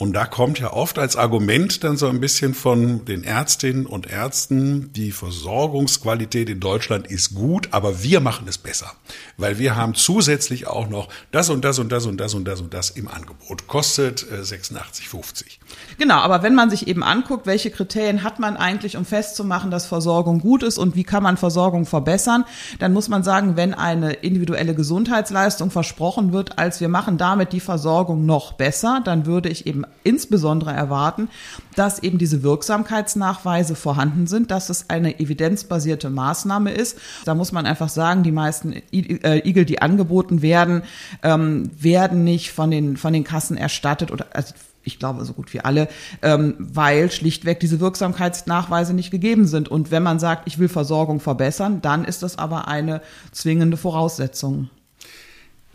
Und 0.00 0.14
da 0.14 0.24
kommt 0.24 0.58
ja 0.58 0.72
oft 0.72 0.98
als 0.98 1.16
Argument 1.16 1.84
dann 1.84 1.98
so 1.98 2.08
ein 2.08 2.20
bisschen 2.20 2.54
von 2.54 3.04
den 3.04 3.22
Ärztinnen 3.22 3.84
und 3.84 4.10
Ärzten, 4.10 4.94
die 4.94 5.12
Versorgungsqualität 5.12 6.48
in 6.48 6.58
Deutschland 6.58 7.06
ist 7.06 7.34
gut, 7.34 7.68
aber 7.72 8.02
wir 8.02 8.20
machen 8.20 8.48
es 8.48 8.56
besser. 8.56 8.92
Weil 9.36 9.58
wir 9.58 9.76
haben 9.76 9.94
zusätzlich 9.94 10.66
auch 10.66 10.88
noch 10.88 11.10
das 11.32 11.50
und 11.50 11.66
das 11.66 11.78
und 11.78 11.92
das 11.92 12.06
und 12.06 12.18
das 12.18 12.32
und 12.32 12.48
das 12.48 12.62
und 12.62 12.72
das 12.72 12.88
im 12.88 13.08
Angebot. 13.08 13.66
Kostet 13.66 14.24
äh, 14.32 14.36
86,50. 14.36 15.58
Genau, 15.98 16.14
aber 16.14 16.42
wenn 16.42 16.54
man 16.54 16.70
sich 16.70 16.88
eben 16.88 17.02
anguckt, 17.02 17.44
welche 17.44 17.70
Kriterien 17.70 18.22
hat 18.22 18.38
man 18.38 18.56
eigentlich, 18.56 18.96
um 18.96 19.04
festzumachen, 19.04 19.70
dass 19.70 19.84
Versorgung 19.84 20.40
gut 20.40 20.62
ist 20.62 20.78
und 20.78 20.96
wie 20.96 21.04
kann 21.04 21.22
man 21.22 21.36
Versorgung 21.36 21.84
verbessern, 21.84 22.46
dann 22.78 22.94
muss 22.94 23.10
man 23.10 23.22
sagen, 23.22 23.56
wenn 23.56 23.74
eine 23.74 24.14
individuelle 24.14 24.74
Gesundheitsleistung 24.74 25.70
versprochen 25.70 26.32
wird, 26.32 26.58
als 26.58 26.80
wir 26.80 26.88
machen 26.88 27.18
damit 27.18 27.52
die 27.52 27.60
Versorgung 27.60 28.24
noch 28.24 28.52
besser, 28.54 29.02
dann 29.04 29.26
würde 29.26 29.50
ich 29.50 29.66
eben 29.66 29.84
insbesondere 30.04 30.72
erwarten, 30.72 31.28
dass 31.76 32.02
eben 32.02 32.18
diese 32.18 32.42
Wirksamkeitsnachweise 32.42 33.74
vorhanden 33.74 34.26
sind, 34.26 34.50
dass 34.50 34.70
es 34.70 34.90
eine 34.90 35.20
evidenzbasierte 35.20 36.10
Maßnahme 36.10 36.72
ist. 36.72 36.98
Da 37.24 37.34
muss 37.34 37.52
man 37.52 37.66
einfach 37.66 37.88
sagen, 37.88 38.22
die 38.22 38.32
meisten 38.32 38.72
äh, 38.72 39.48
Igel, 39.48 39.64
die 39.64 39.82
angeboten 39.82 40.42
werden, 40.42 40.82
ähm, 41.22 41.70
werden 41.78 42.24
nicht 42.24 42.52
von 42.52 42.70
den, 42.70 42.96
von 42.96 43.12
den 43.12 43.24
Kassen 43.24 43.56
erstattet 43.56 44.10
oder 44.10 44.26
also 44.32 44.54
ich 44.82 44.98
glaube 44.98 45.24
so 45.24 45.32
gut 45.34 45.52
wie 45.52 45.60
alle, 45.60 45.88
ähm, 46.22 46.54
weil 46.58 47.10
schlichtweg 47.10 47.60
diese 47.60 47.80
Wirksamkeitsnachweise 47.80 48.94
nicht 48.94 49.10
gegeben 49.10 49.46
sind. 49.46 49.68
Und 49.68 49.90
wenn 49.90 50.02
man 50.02 50.18
sagt, 50.18 50.46
ich 50.46 50.58
will 50.58 50.68
Versorgung 50.68 51.20
verbessern, 51.20 51.82
dann 51.82 52.04
ist 52.04 52.22
das 52.22 52.38
aber 52.38 52.68
eine 52.68 53.02
zwingende 53.32 53.76
Voraussetzung. 53.76 54.70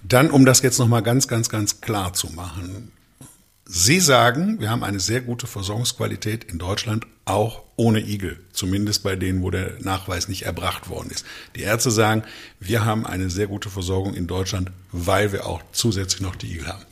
Dann, 0.04 0.30
um 0.30 0.45
das 0.45 0.62
jetzt 0.62 0.80
nochmal 0.80 1.01
ganz, 1.01 1.28
ganz, 1.28 1.49
ganz 1.49 1.82
klar 1.82 2.13
zu 2.13 2.28
machen. 2.34 2.91
Sie 3.67 3.99
sagen, 3.99 4.60
wir 4.60 4.69
haben 4.69 4.84
eine 4.84 4.99
sehr 4.99 5.21
gute 5.21 5.47
Versorgungsqualität 5.47 6.43
in 6.43 6.60
Deutschland, 6.60 7.08
auch 7.25 7.63
ohne 7.78 7.99
Igel, 7.99 8.39
zumindest 8.54 9.01
bei 9.01 9.15
denen, 9.15 9.41
wo 9.41 9.49
der 9.49 9.73
Nachweis 9.80 10.28
nicht 10.28 10.43
erbracht 10.43 10.88
worden 10.88 11.10
ist. 11.10 11.25
Die 11.56 11.62
Ärzte 11.62 11.89
sagen, 11.89 12.23
wir 12.60 12.86
haben 12.86 13.08
eine 13.08 13.32
sehr 13.32 13.47
gute 13.47 13.71
Versorgung 13.71 14.13
in 14.13 14.28
Deutschland, 14.28 14.69
weil 14.91 15.32
wir 15.32 15.47
auch 15.47 15.63
zusätzlich 15.71 16.21
noch 16.21 16.36
die 16.36 16.51
Igel 16.54 16.67
haben. 16.67 16.86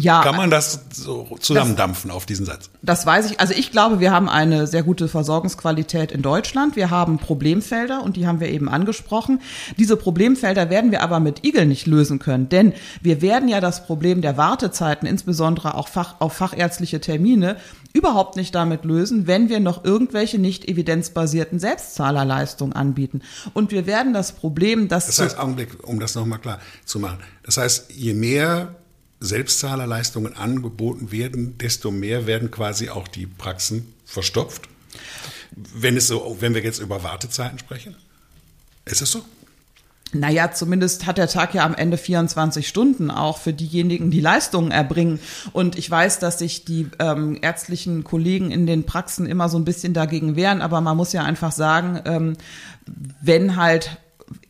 Ja, 0.00 0.22
Kann 0.22 0.36
man 0.36 0.48
das 0.48 0.82
so 0.92 1.26
zusammendampfen 1.40 2.10
das, 2.10 2.16
auf 2.16 2.24
diesen 2.24 2.46
Satz? 2.46 2.70
Das 2.82 3.04
weiß 3.04 3.32
ich. 3.32 3.40
Also 3.40 3.52
ich 3.52 3.72
glaube, 3.72 3.98
wir 3.98 4.12
haben 4.12 4.28
eine 4.28 4.68
sehr 4.68 4.84
gute 4.84 5.08
Versorgungsqualität 5.08 6.12
in 6.12 6.22
Deutschland. 6.22 6.76
Wir 6.76 6.90
haben 6.90 7.18
Problemfelder 7.18 8.04
und 8.04 8.16
die 8.16 8.24
haben 8.24 8.38
wir 8.38 8.48
eben 8.48 8.68
angesprochen. 8.68 9.40
Diese 9.76 9.96
Problemfelder 9.96 10.70
werden 10.70 10.92
wir 10.92 11.02
aber 11.02 11.18
mit 11.18 11.44
Igel 11.44 11.66
nicht 11.66 11.88
lösen 11.88 12.20
können, 12.20 12.48
denn 12.48 12.74
wir 13.02 13.22
werden 13.22 13.48
ja 13.48 13.60
das 13.60 13.86
Problem 13.86 14.22
der 14.22 14.36
Wartezeiten, 14.36 15.08
insbesondere 15.08 15.74
auch 15.74 15.88
Fach, 15.88 16.14
auf 16.20 16.32
fachärztliche 16.32 17.00
Termine, 17.00 17.56
überhaupt 17.92 18.36
nicht 18.36 18.54
damit 18.54 18.84
lösen, 18.84 19.26
wenn 19.26 19.48
wir 19.48 19.58
noch 19.58 19.82
irgendwelche 19.84 20.38
nicht 20.38 20.68
evidenzbasierten 20.68 21.58
Selbstzahlerleistungen 21.58 22.72
anbieten. 22.72 23.22
Und 23.52 23.72
wir 23.72 23.86
werden 23.86 24.12
das 24.12 24.30
Problem, 24.30 24.86
dass... 24.86 25.06
Das 25.06 25.18
heißt, 25.18 25.38
Augenblick, 25.40 25.70
um 25.82 25.98
das 25.98 26.14
nochmal 26.14 26.38
klar 26.38 26.60
zu 26.84 27.00
machen. 27.00 27.18
Das 27.42 27.56
heißt, 27.56 27.90
je 27.90 28.14
mehr 28.14 28.76
Selbstzahlerleistungen 29.20 30.36
angeboten 30.36 31.10
werden, 31.10 31.58
desto 31.58 31.90
mehr 31.90 32.26
werden 32.26 32.50
quasi 32.50 32.88
auch 32.88 33.08
die 33.08 33.26
Praxen 33.26 33.94
verstopft. 34.04 34.68
Wenn, 35.50 35.96
es 35.96 36.08
so, 36.08 36.36
wenn 36.40 36.54
wir 36.54 36.62
jetzt 36.62 36.78
über 36.78 37.02
Wartezeiten 37.02 37.58
sprechen, 37.58 37.96
ist 38.84 39.02
es 39.02 39.10
so? 39.10 39.24
Naja, 40.12 40.52
zumindest 40.52 41.04
hat 41.04 41.18
der 41.18 41.28
Tag 41.28 41.52
ja 41.52 41.66
am 41.66 41.74
Ende 41.74 41.98
24 41.98 42.66
Stunden 42.66 43.10
auch 43.10 43.36
für 43.36 43.52
diejenigen, 43.52 44.10
die 44.10 44.20
Leistungen 44.20 44.70
erbringen. 44.70 45.20
Und 45.52 45.76
ich 45.76 45.90
weiß, 45.90 46.18
dass 46.18 46.38
sich 46.38 46.64
die 46.64 46.88
ähm, 46.98 47.36
ärztlichen 47.42 48.04
Kollegen 48.04 48.50
in 48.50 48.66
den 48.66 48.84
Praxen 48.84 49.26
immer 49.26 49.50
so 49.50 49.58
ein 49.58 49.66
bisschen 49.66 49.92
dagegen 49.92 50.34
wehren, 50.34 50.62
aber 50.62 50.80
man 50.80 50.96
muss 50.96 51.12
ja 51.12 51.24
einfach 51.24 51.52
sagen, 51.52 52.00
ähm, 52.06 52.36
wenn 53.20 53.56
halt 53.56 53.98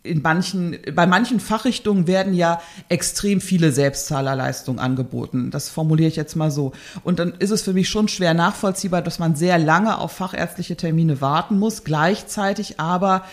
in 0.09 0.23
manchen, 0.23 0.77
bei 0.94 1.07
manchen 1.07 1.40
Fachrichtungen 1.40 2.07
werden 2.07 2.35
ja 2.35 2.61
extrem 2.88 3.40
viele 3.40 3.73
Selbstzahlerleistungen 3.73 4.81
angeboten. 4.81 5.51
Das 5.51 5.68
formuliere 5.68 6.09
ich 6.09 6.16
jetzt 6.16 6.35
mal 6.35 6.51
so. 6.51 6.73
Und 7.05 7.18
dann 7.18 7.35
ist 7.38 7.51
es 7.51 7.62
für 7.62 7.73
mich 7.73 7.88
schon 7.88 8.09
schwer 8.09 8.35
nachvollziehbar, 8.35 9.03
dass 9.03 9.18
man 9.18 9.37
sehr 9.37 9.59
lange 9.59 9.99
auf 9.99 10.12
fachärztliche 10.12 10.77
Termine 10.77 11.21
warten 11.21 11.59
muss, 11.59 11.85
gleichzeitig 11.85 12.81
aber 12.81 13.25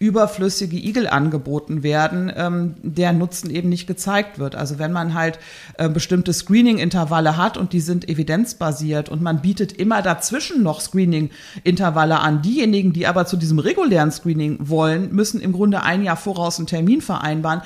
überflüssige 0.00 0.78
Igel 0.78 1.06
angeboten 1.06 1.82
werden, 1.82 2.32
ähm, 2.34 2.74
der 2.82 3.12
Nutzen 3.12 3.50
eben 3.50 3.68
nicht 3.68 3.86
gezeigt 3.86 4.38
wird. 4.38 4.56
Also 4.56 4.78
wenn 4.78 4.92
man 4.92 5.12
halt 5.12 5.38
äh, 5.76 5.90
bestimmte 5.90 6.32
Screening-Intervalle 6.32 7.36
hat 7.36 7.58
und 7.58 7.74
die 7.74 7.80
sind 7.80 8.08
evidenzbasiert 8.08 9.10
und 9.10 9.20
man 9.20 9.42
bietet 9.42 9.72
immer 9.72 10.00
dazwischen 10.00 10.62
noch 10.62 10.80
Screening-Intervalle 10.80 12.18
an. 12.18 12.40
Diejenigen, 12.40 12.94
die 12.94 13.06
aber 13.06 13.26
zu 13.26 13.36
diesem 13.36 13.58
regulären 13.58 14.10
Screening 14.10 14.56
wollen, 14.60 15.14
müssen 15.14 15.38
im 15.38 15.52
Grunde 15.52 15.82
ein 15.82 16.02
Jahr 16.02 16.16
voraus 16.16 16.58
einen 16.58 16.66
Termin 16.66 17.02
vereinbaren 17.02 17.60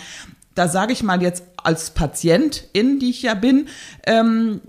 da 0.55 0.69
sage 0.69 0.93
ich 0.93 1.03
mal 1.03 1.21
jetzt 1.21 1.43
als 1.65 1.91
Patientin, 1.91 2.99
die 2.99 3.11
ich 3.11 3.23
ja 3.23 3.35
bin, 3.35 3.69
ähm, 4.07 4.61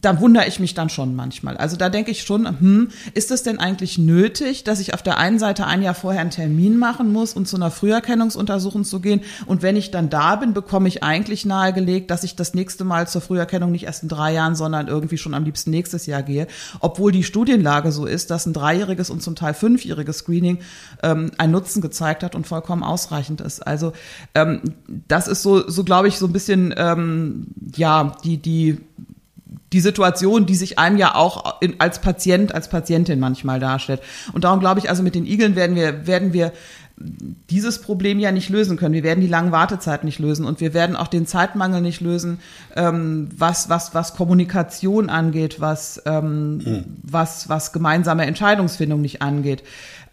da 0.00 0.20
wundere 0.20 0.46
ich 0.46 0.60
mich 0.60 0.74
dann 0.74 0.88
schon 0.88 1.14
manchmal. 1.14 1.56
Also 1.56 1.76
da 1.76 1.88
denke 1.88 2.10
ich 2.10 2.22
schon, 2.22 2.46
hm, 2.46 2.88
ist 3.14 3.30
es 3.30 3.42
denn 3.42 3.58
eigentlich 3.58 3.98
nötig, 3.98 4.64
dass 4.64 4.80
ich 4.80 4.94
auf 4.94 5.02
der 5.02 5.18
einen 5.18 5.38
Seite 5.38 5.66
ein 5.66 5.82
Jahr 5.82 5.94
vorher 5.94 6.20
einen 6.20 6.30
Termin 6.30 6.78
machen 6.78 7.12
muss, 7.12 7.34
um 7.34 7.44
zu 7.44 7.56
einer 7.56 7.70
Früherkennungsuntersuchung 7.70 8.84
zu 8.84 9.00
gehen? 9.00 9.20
Und 9.46 9.62
wenn 9.62 9.76
ich 9.76 9.90
dann 9.90 10.08
da 10.10 10.36
bin, 10.36 10.54
bekomme 10.54 10.88
ich 10.88 11.02
eigentlich 11.02 11.44
nahegelegt, 11.44 12.10
dass 12.10 12.24
ich 12.24 12.34
das 12.34 12.54
nächste 12.54 12.84
Mal 12.84 13.08
zur 13.08 13.20
Früherkennung 13.20 13.70
nicht 13.72 13.84
erst 13.84 14.02
in 14.02 14.08
drei 14.08 14.32
Jahren, 14.32 14.54
sondern 14.54 14.88
irgendwie 14.88 15.18
schon 15.18 15.34
am 15.34 15.44
liebsten 15.44 15.70
nächstes 15.70 16.06
Jahr 16.06 16.22
gehe. 16.22 16.46
Obwohl 16.80 17.12
die 17.12 17.24
Studienlage 17.24 17.92
so 17.92 18.06
ist, 18.06 18.30
dass 18.30 18.46
ein 18.46 18.54
dreijähriges 18.54 19.10
und 19.10 19.22
zum 19.22 19.36
Teil 19.36 19.54
fünfjähriges 19.54 20.18
Screening 20.18 20.58
ähm, 21.02 21.30
einen 21.36 21.52
Nutzen 21.52 21.82
gezeigt 21.82 22.22
hat 22.22 22.34
und 22.34 22.46
vollkommen 22.46 22.82
ausreichend 22.82 23.40
ist. 23.40 23.66
Also 23.66 23.92
ähm, 24.34 24.62
das 25.08 25.28
ist 25.28 25.42
so, 25.42 25.68
so 25.68 25.84
glaube 25.84 26.08
ich, 26.08 26.18
so 26.18 26.26
ein 26.26 26.32
bisschen 26.32 26.39
ähm, 26.48 27.48
ja 27.76 28.16
die 28.24 28.38
die 28.38 28.78
die 29.72 29.80
Situation, 29.80 30.46
die 30.46 30.56
sich 30.56 30.78
einem 30.78 30.96
ja 30.96 31.14
auch 31.14 31.60
in, 31.60 31.78
als 31.78 32.00
Patient, 32.00 32.54
als 32.54 32.68
Patientin 32.68 33.20
manchmal 33.20 33.60
darstellt. 33.60 34.00
Und 34.32 34.44
darum 34.44 34.58
glaube 34.58 34.80
ich, 34.80 34.88
also 34.90 35.02
mit 35.02 35.14
den 35.14 35.26
Igeln 35.26 35.54
werden 35.54 35.76
wir, 35.76 36.06
werden 36.06 36.32
wir 36.32 36.52
dieses 37.00 37.80
Problem 37.80 38.18
ja 38.18 38.30
nicht 38.30 38.50
lösen 38.50 38.76
können. 38.76 38.94
Wir 38.94 39.02
werden 39.02 39.20
die 39.20 39.26
langen 39.26 39.52
Wartezeiten 39.52 40.06
nicht 40.06 40.18
lösen 40.18 40.44
und 40.44 40.60
wir 40.60 40.74
werden 40.74 40.96
auch 40.96 41.08
den 41.08 41.26
Zeitmangel 41.26 41.80
nicht 41.80 42.00
lösen, 42.00 42.40
ähm, 42.76 43.28
was, 43.36 43.68
was, 43.70 43.94
was 43.94 44.14
Kommunikation 44.14 45.08
angeht, 45.08 45.60
was, 45.60 46.02
ähm, 46.04 46.58
mhm. 46.58 46.84
was, 47.02 47.48
was 47.48 47.72
gemeinsame 47.72 48.26
Entscheidungsfindung 48.26 49.00
nicht 49.00 49.22
angeht. 49.22 49.62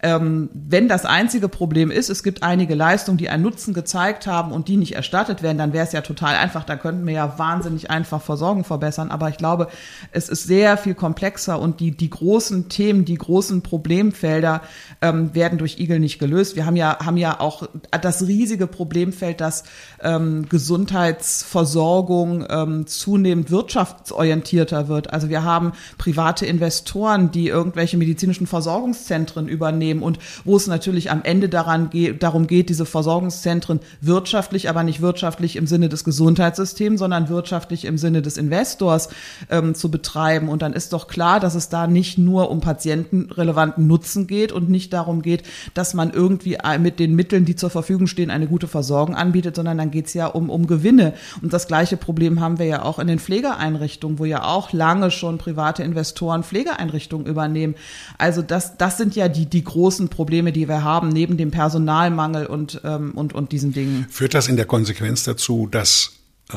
Ähm, 0.00 0.48
wenn 0.54 0.86
das 0.86 1.04
einzige 1.04 1.48
Problem 1.48 1.90
ist, 1.90 2.08
es 2.08 2.22
gibt 2.22 2.44
einige 2.44 2.76
Leistungen, 2.76 3.18
die 3.18 3.28
einen 3.30 3.42
Nutzen 3.42 3.74
gezeigt 3.74 4.28
haben 4.28 4.52
und 4.52 4.68
die 4.68 4.76
nicht 4.76 4.94
erstattet 4.94 5.42
werden, 5.42 5.58
dann 5.58 5.72
wäre 5.72 5.84
es 5.84 5.92
ja 5.92 6.02
total 6.02 6.36
einfach. 6.36 6.62
Da 6.62 6.76
könnten 6.76 7.04
wir 7.04 7.14
ja 7.14 7.38
wahnsinnig 7.38 7.90
einfach 7.90 8.22
Versorgung 8.22 8.62
verbessern. 8.62 9.10
Aber 9.10 9.28
ich 9.28 9.38
glaube, 9.38 9.66
es 10.12 10.28
ist 10.28 10.44
sehr 10.44 10.76
viel 10.76 10.94
komplexer 10.94 11.58
und 11.58 11.80
die, 11.80 11.90
die 11.90 12.10
großen 12.10 12.68
Themen, 12.68 13.06
die 13.06 13.16
großen 13.16 13.62
Problemfelder 13.62 14.62
ähm, 15.02 15.34
werden 15.34 15.58
durch 15.58 15.80
Igel 15.80 15.98
nicht 15.98 16.20
gelöst. 16.20 16.54
Wir 16.54 16.64
haben 16.64 16.76
ja, 16.78 16.98
haben 17.04 17.18
ja 17.18 17.40
auch 17.40 17.68
das 18.00 18.26
riesige 18.26 18.66
Problemfeld, 18.66 19.40
dass 19.40 19.64
ähm, 20.02 20.48
Gesundheitsversorgung 20.48 22.46
ähm, 22.48 22.86
zunehmend 22.86 23.50
wirtschaftsorientierter 23.50 24.88
wird. 24.88 25.12
Also 25.12 25.28
wir 25.28 25.44
haben 25.44 25.72
private 25.98 26.46
Investoren, 26.46 27.30
die 27.30 27.48
irgendwelche 27.48 27.98
medizinischen 27.98 28.46
Versorgungszentren 28.46 29.48
übernehmen 29.48 29.98
nehmen 29.98 30.02
und 30.02 30.18
wo 30.44 30.56
es 30.56 30.66
natürlich 30.66 31.10
am 31.10 31.22
Ende 31.22 31.48
daran 31.48 31.90
geht, 31.90 32.22
darum 32.22 32.46
geht, 32.46 32.68
diese 32.68 32.86
Versorgungszentren 32.86 33.80
wirtschaftlich, 34.00 34.68
aber 34.68 34.82
nicht 34.82 35.00
wirtschaftlich 35.00 35.56
im 35.56 35.66
Sinne 35.66 35.88
des 35.88 36.04
Gesundheitssystems, 36.04 36.98
sondern 37.00 37.28
wirtschaftlich 37.28 37.84
im 37.84 37.98
Sinne 37.98 38.22
des 38.22 38.36
Investors 38.36 39.08
ähm, 39.50 39.74
zu 39.74 39.90
betreiben. 39.90 40.48
Und 40.48 40.62
dann 40.62 40.72
ist 40.72 40.92
doch 40.92 41.08
klar, 41.08 41.40
dass 41.40 41.54
es 41.54 41.68
da 41.68 41.86
nicht 41.86 42.18
nur 42.18 42.50
um 42.50 42.60
patientenrelevanten 42.60 43.86
Nutzen 43.86 44.26
geht 44.26 44.52
und 44.52 44.68
nicht 44.68 44.92
darum 44.92 45.22
geht, 45.22 45.42
dass 45.74 45.94
man 45.94 46.10
irgendwie 46.10 46.60
mit 46.76 46.98
den 46.98 47.14
Mitteln, 47.14 47.44
die 47.44 47.56
zur 47.56 47.70
Verfügung 47.70 48.06
stehen, 48.06 48.30
eine 48.30 48.46
gute 48.46 48.68
Versorgung 48.68 49.14
anbietet, 49.14 49.56
sondern 49.56 49.78
dann 49.78 49.90
geht 49.90 50.06
es 50.06 50.14
ja 50.14 50.26
um, 50.26 50.50
um 50.50 50.66
Gewinne. 50.66 51.14
Und 51.40 51.52
das 51.52 51.66
gleiche 51.66 51.96
Problem 51.96 52.40
haben 52.40 52.58
wir 52.58 52.66
ja 52.66 52.82
auch 52.82 52.98
in 52.98 53.06
den 53.06 53.18
Pflegeeinrichtungen, 53.18 54.18
wo 54.18 54.24
ja 54.24 54.44
auch 54.44 54.72
lange 54.72 55.10
schon 55.10 55.38
private 55.38 55.82
Investoren 55.82 56.42
Pflegeeinrichtungen 56.42 57.26
übernehmen. 57.26 57.74
Also 58.18 58.42
das, 58.42 58.76
das 58.76 58.98
sind 58.98 59.16
ja 59.16 59.28
die, 59.28 59.46
die 59.46 59.64
großen 59.64 60.08
Probleme, 60.08 60.52
die 60.52 60.68
wir 60.68 60.84
haben, 60.84 61.08
neben 61.08 61.36
dem 61.36 61.50
Personalmangel 61.50 62.46
und, 62.46 62.80
ähm, 62.84 63.12
und, 63.14 63.32
und 63.32 63.52
diesen 63.52 63.72
Dingen. 63.72 64.06
Führt 64.10 64.34
das 64.34 64.48
in 64.48 64.56
der 64.56 64.66
Konsequenz 64.66 65.24
dazu, 65.24 65.68
dass 65.70 66.12
äh, 66.50 66.56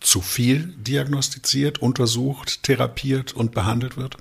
zu 0.00 0.20
viel 0.20 0.74
diagnostiziert, 0.78 1.80
untersucht, 1.80 2.62
therapiert 2.62 3.32
und 3.32 3.52
behandelt 3.52 3.96
wird? 3.96 4.16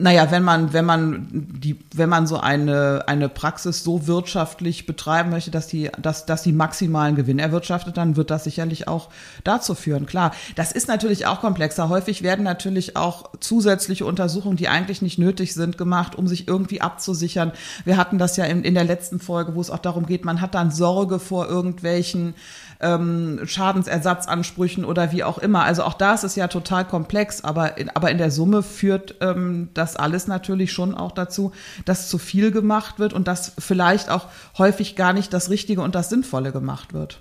Naja, 0.00 0.30
wenn 0.30 0.44
man, 0.44 0.72
wenn 0.72 0.84
man 0.84 1.26
die, 1.32 1.76
wenn 1.92 2.08
man 2.08 2.28
so 2.28 2.38
eine, 2.38 3.02
eine 3.08 3.28
Praxis 3.28 3.82
so 3.82 4.06
wirtschaftlich 4.06 4.86
betreiben 4.86 5.30
möchte, 5.30 5.50
dass 5.50 5.66
die, 5.66 5.90
dass, 6.00 6.24
dass 6.24 6.44
die 6.44 6.52
maximalen 6.52 7.16
Gewinn 7.16 7.40
erwirtschaftet, 7.40 7.96
dann 7.96 8.14
wird 8.14 8.30
das 8.30 8.44
sicherlich 8.44 8.86
auch 8.86 9.08
dazu 9.42 9.74
führen. 9.74 10.06
Klar, 10.06 10.30
das 10.54 10.70
ist 10.70 10.86
natürlich 10.86 11.26
auch 11.26 11.40
komplexer. 11.40 11.88
Häufig 11.88 12.22
werden 12.22 12.44
natürlich 12.44 12.96
auch 12.96 13.30
zusätzliche 13.40 14.06
Untersuchungen, 14.06 14.56
die 14.56 14.68
eigentlich 14.68 15.02
nicht 15.02 15.18
nötig 15.18 15.52
sind, 15.52 15.76
gemacht, 15.76 16.14
um 16.14 16.28
sich 16.28 16.46
irgendwie 16.46 16.80
abzusichern. 16.80 17.50
Wir 17.84 17.96
hatten 17.96 18.18
das 18.18 18.36
ja 18.36 18.44
in, 18.44 18.62
in 18.62 18.74
der 18.74 18.84
letzten 18.84 19.18
Folge, 19.18 19.56
wo 19.56 19.60
es 19.60 19.70
auch 19.70 19.78
darum 19.78 20.06
geht, 20.06 20.24
man 20.24 20.40
hat 20.40 20.54
dann 20.54 20.70
Sorge 20.70 21.18
vor 21.18 21.48
irgendwelchen 21.48 22.34
ähm, 22.80 23.40
Schadensersatzansprüchen 23.44 24.84
oder 24.84 25.12
wie 25.12 25.24
auch 25.24 25.38
immer. 25.38 25.64
Also 25.64 25.82
auch 25.82 25.94
da 25.94 26.14
ist 26.14 26.24
es 26.24 26.36
ja 26.36 26.48
total 26.48 26.84
komplex, 26.84 27.42
aber 27.42 27.78
in, 27.78 27.90
aber 27.90 28.10
in 28.10 28.18
der 28.18 28.30
Summe 28.30 28.62
führt 28.62 29.16
ähm, 29.20 29.70
das 29.74 29.87
alles 29.96 30.26
natürlich 30.26 30.72
schon 30.72 30.94
auch 30.94 31.12
dazu, 31.12 31.52
dass 31.84 32.08
zu 32.08 32.18
viel 32.18 32.50
gemacht 32.50 32.98
wird 32.98 33.12
und 33.12 33.28
dass 33.28 33.52
vielleicht 33.58 34.10
auch 34.10 34.26
häufig 34.56 34.96
gar 34.96 35.12
nicht 35.12 35.32
das 35.32 35.50
Richtige 35.50 35.82
und 35.82 35.94
das 35.94 36.08
Sinnvolle 36.08 36.52
gemacht 36.52 36.92
wird. 36.92 37.20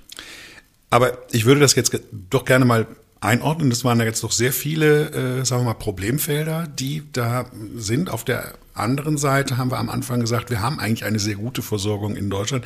Aber 0.89 1.17
ich 1.31 1.45
würde 1.45 1.59
das 1.59 1.75
jetzt 1.75 1.99
doch 2.29 2.45
gerne 2.45 2.65
mal 2.65 2.87
einordnen. 3.19 3.69
Das 3.69 3.83
waren 3.83 3.99
ja 3.99 4.05
jetzt 4.05 4.23
doch 4.23 4.31
sehr 4.31 4.53
viele, 4.53 5.39
äh, 5.39 5.45
sagen 5.45 5.61
wir 5.61 5.65
mal, 5.65 5.73
Problemfelder, 5.73 6.67
die 6.67 7.03
da 7.11 7.45
sind. 7.75 8.09
Auf 8.09 8.23
der 8.23 8.53
anderen 8.73 9.17
Seite 9.17 9.57
haben 9.57 9.71
wir 9.71 9.79
am 9.79 9.89
Anfang 9.89 10.21
gesagt, 10.21 10.49
wir 10.49 10.61
haben 10.61 10.79
eigentlich 10.79 11.03
eine 11.03 11.19
sehr 11.19 11.35
gute 11.35 11.61
Versorgung 11.61 12.15
in 12.15 12.29
Deutschland. 12.29 12.65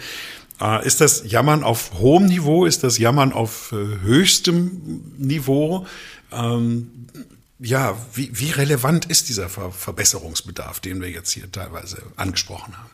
Äh, 0.59 0.85
ist 0.85 1.01
das 1.01 1.29
Jammern 1.29 1.63
auf 1.63 1.93
hohem 1.99 2.25
Niveau? 2.25 2.65
Ist 2.65 2.83
das 2.83 2.97
Jammern 2.97 3.33
auf 3.33 3.71
äh, 3.71 4.01
höchstem 4.01 5.03
Niveau? 5.17 5.85
Ähm, 6.31 6.91
ja, 7.61 7.95
wie, 8.13 8.29
wie 8.33 8.51
relevant 8.51 9.05
ist 9.05 9.29
dieser 9.29 9.47
Ver 9.47 9.71
Verbesserungsbedarf, 9.71 10.79
den 10.79 11.01
wir 11.01 11.09
jetzt 11.09 11.31
hier 11.31 11.51
teilweise 11.51 12.01
angesprochen 12.15 12.75
haben? 12.77 12.89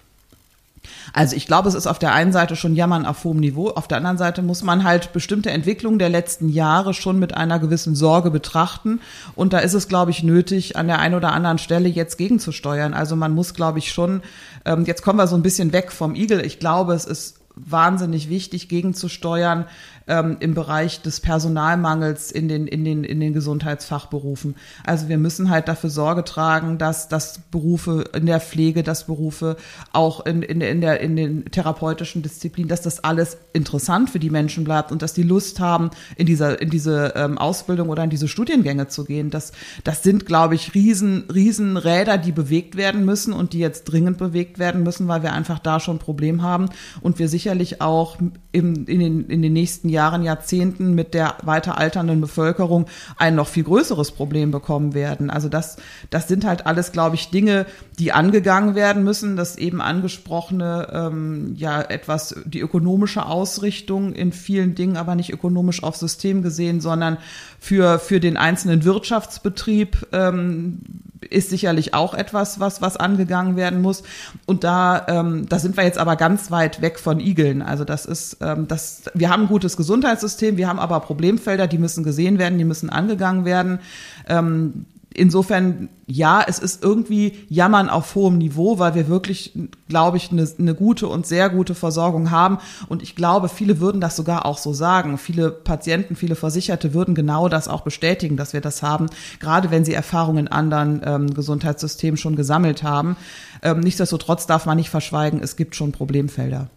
Also 1.13 1.35
ich 1.35 1.47
glaube, 1.47 1.69
es 1.69 1.75
ist 1.75 1.87
auf 1.87 1.99
der 1.99 2.13
einen 2.13 2.33
Seite 2.33 2.55
schon 2.55 2.75
Jammern 2.75 3.05
auf 3.05 3.23
hohem 3.23 3.39
Niveau, 3.39 3.69
auf 3.69 3.87
der 3.87 3.97
anderen 3.97 4.17
Seite 4.17 4.41
muss 4.41 4.63
man 4.63 4.83
halt 4.83 5.13
bestimmte 5.13 5.51
Entwicklungen 5.51 5.99
der 5.99 6.09
letzten 6.09 6.49
Jahre 6.49 6.93
schon 6.93 7.17
mit 7.17 7.33
einer 7.33 7.59
gewissen 7.59 7.95
Sorge 7.95 8.29
betrachten. 8.29 8.99
Und 9.35 9.53
da 9.53 9.59
ist 9.59 9.73
es, 9.73 9.87
glaube 9.87 10.11
ich, 10.11 10.23
nötig, 10.23 10.75
an 10.75 10.87
der 10.87 10.99
einen 10.99 11.15
oder 11.15 11.31
anderen 11.31 11.59
Stelle 11.59 11.87
jetzt 11.87 12.17
gegenzusteuern. 12.17 12.93
Also 12.93 13.15
man 13.15 13.33
muss, 13.33 13.53
glaube 13.53 13.79
ich, 13.79 13.91
schon, 13.91 14.21
ähm, 14.65 14.85
jetzt 14.85 15.01
kommen 15.01 15.19
wir 15.19 15.27
so 15.27 15.35
ein 15.35 15.43
bisschen 15.43 15.71
weg 15.71 15.91
vom 15.91 16.13
Igel. 16.13 16.45
Ich 16.45 16.59
glaube, 16.59 16.93
es 16.93 17.05
ist 17.05 17.37
wahnsinnig 17.55 18.29
wichtig, 18.29 18.69
gegenzusteuern, 18.69 19.65
ähm, 20.07 20.37
im 20.39 20.53
Bereich 20.53 21.01
des 21.01 21.19
Personalmangels 21.19 22.31
in 22.31 22.47
den, 22.47 22.67
in, 22.67 22.85
den, 22.85 23.03
in 23.03 23.19
den 23.19 23.33
Gesundheitsfachberufen. 23.33 24.55
Also 24.85 25.09
wir 25.09 25.17
müssen 25.17 25.49
halt 25.49 25.67
dafür 25.67 25.89
Sorge 25.89 26.23
tragen, 26.23 26.77
dass, 26.77 27.09
dass 27.09 27.39
Berufe 27.51 28.05
in 28.13 28.25
der 28.25 28.39
Pflege, 28.39 28.83
dass 28.83 29.07
Berufe 29.07 29.57
auch 29.93 30.25
in, 30.25 30.41
in, 30.41 30.61
in, 30.61 30.81
der, 30.81 31.01
in 31.01 31.15
den 31.15 31.45
therapeutischen 31.45 32.21
Disziplinen, 32.21 32.69
dass 32.69 32.81
das 32.81 33.03
alles 33.03 33.37
interessant 33.53 34.09
für 34.09 34.19
die 34.19 34.29
Menschen 34.29 34.63
bleibt 34.63 34.91
und 34.91 35.01
dass 35.01 35.13
die 35.13 35.23
Lust 35.23 35.59
haben, 35.59 35.91
in, 36.15 36.25
dieser, 36.25 36.61
in 36.61 36.69
diese 36.69 37.13
ähm, 37.15 37.37
Ausbildung 37.37 37.89
oder 37.89 38.03
in 38.03 38.09
diese 38.09 38.27
Studiengänge 38.27 38.87
zu 38.87 39.03
gehen. 39.05 39.29
Das, 39.29 39.51
das 39.83 40.03
sind, 40.03 40.25
glaube 40.25 40.55
ich, 40.55 40.73
riesen, 40.73 41.25
riesen 41.33 41.77
Räder, 41.77 42.17
die 42.17 42.31
bewegt 42.31 42.77
werden 42.77 43.03
müssen 43.05 43.33
und 43.33 43.53
die 43.53 43.59
jetzt 43.59 43.85
dringend 43.85 44.17
bewegt 44.17 44.59
werden 44.59 44.83
müssen, 44.83 45.07
weil 45.07 45.23
wir 45.23 45.33
einfach 45.33 45.59
da 45.59 45.79
schon 45.79 45.97
ein 45.97 45.99
Problem 45.99 46.41
haben 46.41 46.69
und 47.01 47.19
wir 47.19 47.27
sicherlich 47.27 47.81
auch 47.81 48.17
im, 48.51 48.85
in, 48.87 48.99
den, 48.99 49.25
in 49.27 49.41
den 49.41 49.53
nächsten 49.53 49.89
Jahren 49.89 49.96
Jahren, 49.97 50.21
Jahrzehnten 50.21 50.93
mit 50.93 51.15
der 51.15 51.37
weiter 51.43 51.79
alternden 51.79 52.21
Bevölkerung 52.21 52.85
ein 53.17 53.33
noch 53.33 53.47
viel 53.47 53.63
größeres 53.63 54.11
Problem 54.11 54.51
bekommen 54.51 54.93
werden. 54.93 55.31
Also 55.31 55.49
das, 55.49 55.77
das 56.11 56.27
sind 56.27 56.45
halt 56.45 56.67
alles, 56.67 56.91
glaube 56.91 57.15
ich, 57.15 57.31
Dinge, 57.31 57.65
die 57.97 58.11
angegangen 58.11 58.75
werden 58.75 59.03
müssen. 59.03 59.37
Das 59.37 59.57
eben 59.57 59.81
angesprochene, 59.81 60.87
ähm, 60.93 61.55
ja, 61.55 61.81
etwas 61.81 62.35
die 62.45 62.59
ökonomische 62.59 63.25
Ausrichtung 63.25 64.13
in 64.13 64.31
vielen 64.31 64.75
Dingen, 64.75 64.97
aber 64.97 65.15
nicht 65.15 65.33
ökonomisch 65.33 65.81
auf 65.81 65.97
System 65.97 66.43
gesehen, 66.43 66.79
sondern 66.79 67.17
für, 67.59 67.97
für 67.97 68.19
den 68.19 68.37
einzelnen 68.37 68.83
Wirtschaftsbetrieb 68.83 70.07
ähm, 70.11 70.81
ist 71.29 71.49
sicherlich 71.49 71.93
auch 71.93 72.13
etwas, 72.13 72.59
was, 72.59 72.81
was 72.81 72.97
angegangen 72.97 73.55
werden 73.55 73.81
muss. 73.81 74.03
Und 74.45 74.63
da, 74.63 75.05
ähm, 75.07 75.47
da 75.49 75.59
sind 75.59 75.77
wir 75.77 75.83
jetzt 75.83 75.97
aber 75.97 76.15
ganz 76.15 76.51
weit 76.51 76.81
weg 76.81 76.99
von 76.99 77.19
Igeln. 77.19 77.61
Also 77.61 77.83
das 77.83 78.05
ist, 78.05 78.37
ähm, 78.41 78.67
das, 78.67 79.03
wir 79.13 79.29
haben 79.29 79.43
ein 79.43 79.47
gutes 79.47 79.77
Gesundheitssystem, 79.77 79.86
wir 79.87 80.67
haben 80.67 80.79
aber 80.79 80.99
Problemfelder, 80.99 81.67
die 81.67 81.77
müssen 81.77 82.03
gesehen 82.03 82.37
werden, 82.37 82.57
die 82.57 82.65
müssen 82.65 82.89
angegangen 82.89 83.45
werden. 83.45 83.79
Ähm, 84.27 84.85
insofern, 85.17 85.89
ja, 86.05 86.43
es 86.47 86.59
ist 86.59 86.83
irgendwie 86.83 87.33
Jammern 87.49 87.89
auf 87.89 88.13
hohem 88.15 88.37
Niveau, 88.37 88.79
weil 88.79 88.93
wir 88.95 89.07
wirklich, 89.07 89.51
glaube 89.89 90.17
ich, 90.17 90.31
eine, 90.31 90.47
eine 90.59 90.75
gute 90.75 91.07
und 91.07 91.25
sehr 91.25 91.49
gute 91.49 91.75
Versorgung 91.75 92.29
haben. 92.31 92.59
Und 92.87 93.01
ich 93.01 93.15
glaube, 93.15 93.49
viele 93.49 93.79
würden 93.79 93.99
das 93.99 94.15
sogar 94.15 94.45
auch 94.45 94.57
so 94.57 94.73
sagen. 94.73 95.17
Viele 95.17 95.49
Patienten, 95.49 96.15
viele 96.15 96.35
Versicherte 96.35 96.93
würden 96.93 97.15
genau 97.15 97.49
das 97.49 97.67
auch 97.67 97.81
bestätigen, 97.81 98.37
dass 98.37 98.53
wir 98.53 98.61
das 98.61 98.83
haben, 98.83 99.07
gerade 99.39 99.71
wenn 99.71 99.83
sie 99.83 99.93
Erfahrungen 99.93 100.45
in 100.45 100.47
anderen 100.49 101.01
ähm, 101.03 101.33
Gesundheitssystemen 101.33 102.17
schon 102.17 102.35
gesammelt 102.35 102.83
haben. 102.83 103.17
Ähm, 103.63 103.79
nichtsdestotrotz 103.79 104.45
darf 104.45 104.65
man 104.65 104.77
nicht 104.77 104.89
verschweigen, 104.89 105.41
es 105.41 105.55
gibt 105.55 105.75
schon 105.75 105.91
Problemfelder. 105.91 106.69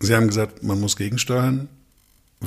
Sie 0.00 0.14
haben 0.14 0.26
gesagt, 0.26 0.62
man 0.62 0.80
muss 0.80 0.96
gegensteuern. 0.96 1.68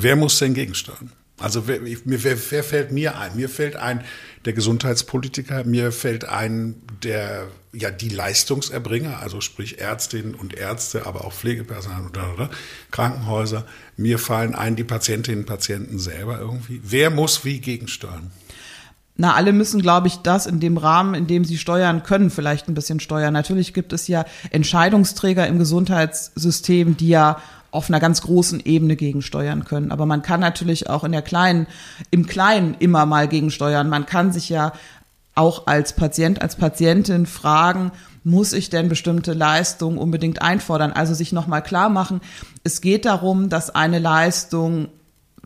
Wer 0.02 0.16
muss 0.16 0.38
denn 0.38 0.54
gegensteuern? 0.54 1.12
Also 1.38 1.68
wer, 1.68 1.80
wer, 1.84 2.50
wer 2.50 2.64
fällt 2.64 2.90
mir 2.90 3.16
ein? 3.16 3.36
Mir 3.36 3.48
fällt 3.48 3.76
ein 3.76 4.04
der 4.44 4.52
Gesundheitspolitiker, 4.52 5.64
mir 5.64 5.92
fällt 5.92 6.24
ein 6.24 6.82
der 7.02 7.46
ja 7.72 7.90
die 7.90 8.08
Leistungserbringer, 8.08 9.18
also 9.20 9.40
sprich 9.40 9.78
Ärztinnen 9.78 10.34
und 10.34 10.54
Ärzte, 10.54 11.06
aber 11.06 11.24
auch 11.24 11.32
Pflegepersonal 11.32 12.06
oder, 12.06 12.34
oder 12.34 12.50
Krankenhäuser. 12.90 13.66
Mir 13.96 14.18
fallen 14.18 14.54
ein 14.54 14.74
die 14.74 14.84
Patientinnen 14.84 15.40
und 15.40 15.46
Patienten 15.46 15.98
selber 15.98 16.38
irgendwie. 16.40 16.80
Wer 16.82 17.10
muss 17.10 17.44
wie 17.44 17.60
gegensteuern? 17.60 18.32
Na, 19.20 19.34
alle 19.34 19.52
müssen, 19.52 19.82
glaube 19.82 20.06
ich, 20.06 20.18
das 20.18 20.46
in 20.46 20.60
dem 20.60 20.76
Rahmen, 20.76 21.14
in 21.14 21.26
dem 21.26 21.44
sie 21.44 21.58
steuern 21.58 22.04
können, 22.04 22.30
vielleicht 22.30 22.68
ein 22.68 22.74
bisschen 22.74 23.00
steuern. 23.00 23.34
Natürlich 23.34 23.74
gibt 23.74 23.92
es 23.92 24.06
ja 24.06 24.24
Entscheidungsträger 24.50 25.44
im 25.48 25.58
Gesundheitssystem, 25.58 26.96
die 26.96 27.08
ja 27.08 27.42
auf 27.70 27.88
einer 27.90 28.00
ganz 28.00 28.22
großen 28.22 28.60
Ebene 28.64 28.96
gegensteuern 28.96 29.64
können. 29.64 29.92
Aber 29.92 30.06
man 30.06 30.22
kann 30.22 30.40
natürlich 30.40 30.88
auch 30.88 31.04
in 31.04 31.12
der 31.12 31.22
kleinen, 31.22 31.66
im 32.10 32.26
Kleinen 32.26 32.74
immer 32.78 33.06
mal 33.06 33.28
gegensteuern. 33.28 33.88
Man 33.88 34.06
kann 34.06 34.32
sich 34.32 34.48
ja 34.48 34.72
auch 35.34 35.66
als 35.66 35.92
Patient, 35.92 36.42
als 36.42 36.56
Patientin 36.56 37.26
fragen, 37.26 37.92
muss 38.24 38.52
ich 38.52 38.70
denn 38.70 38.88
bestimmte 38.88 39.32
Leistungen 39.32 39.96
unbedingt 39.96 40.42
einfordern? 40.42 40.92
Also 40.92 41.14
sich 41.14 41.32
nochmal 41.32 41.62
klar 41.62 41.88
machen, 41.88 42.20
es 42.64 42.80
geht 42.80 43.04
darum, 43.04 43.48
dass 43.48 43.70
eine 43.70 43.98
Leistung 43.98 44.88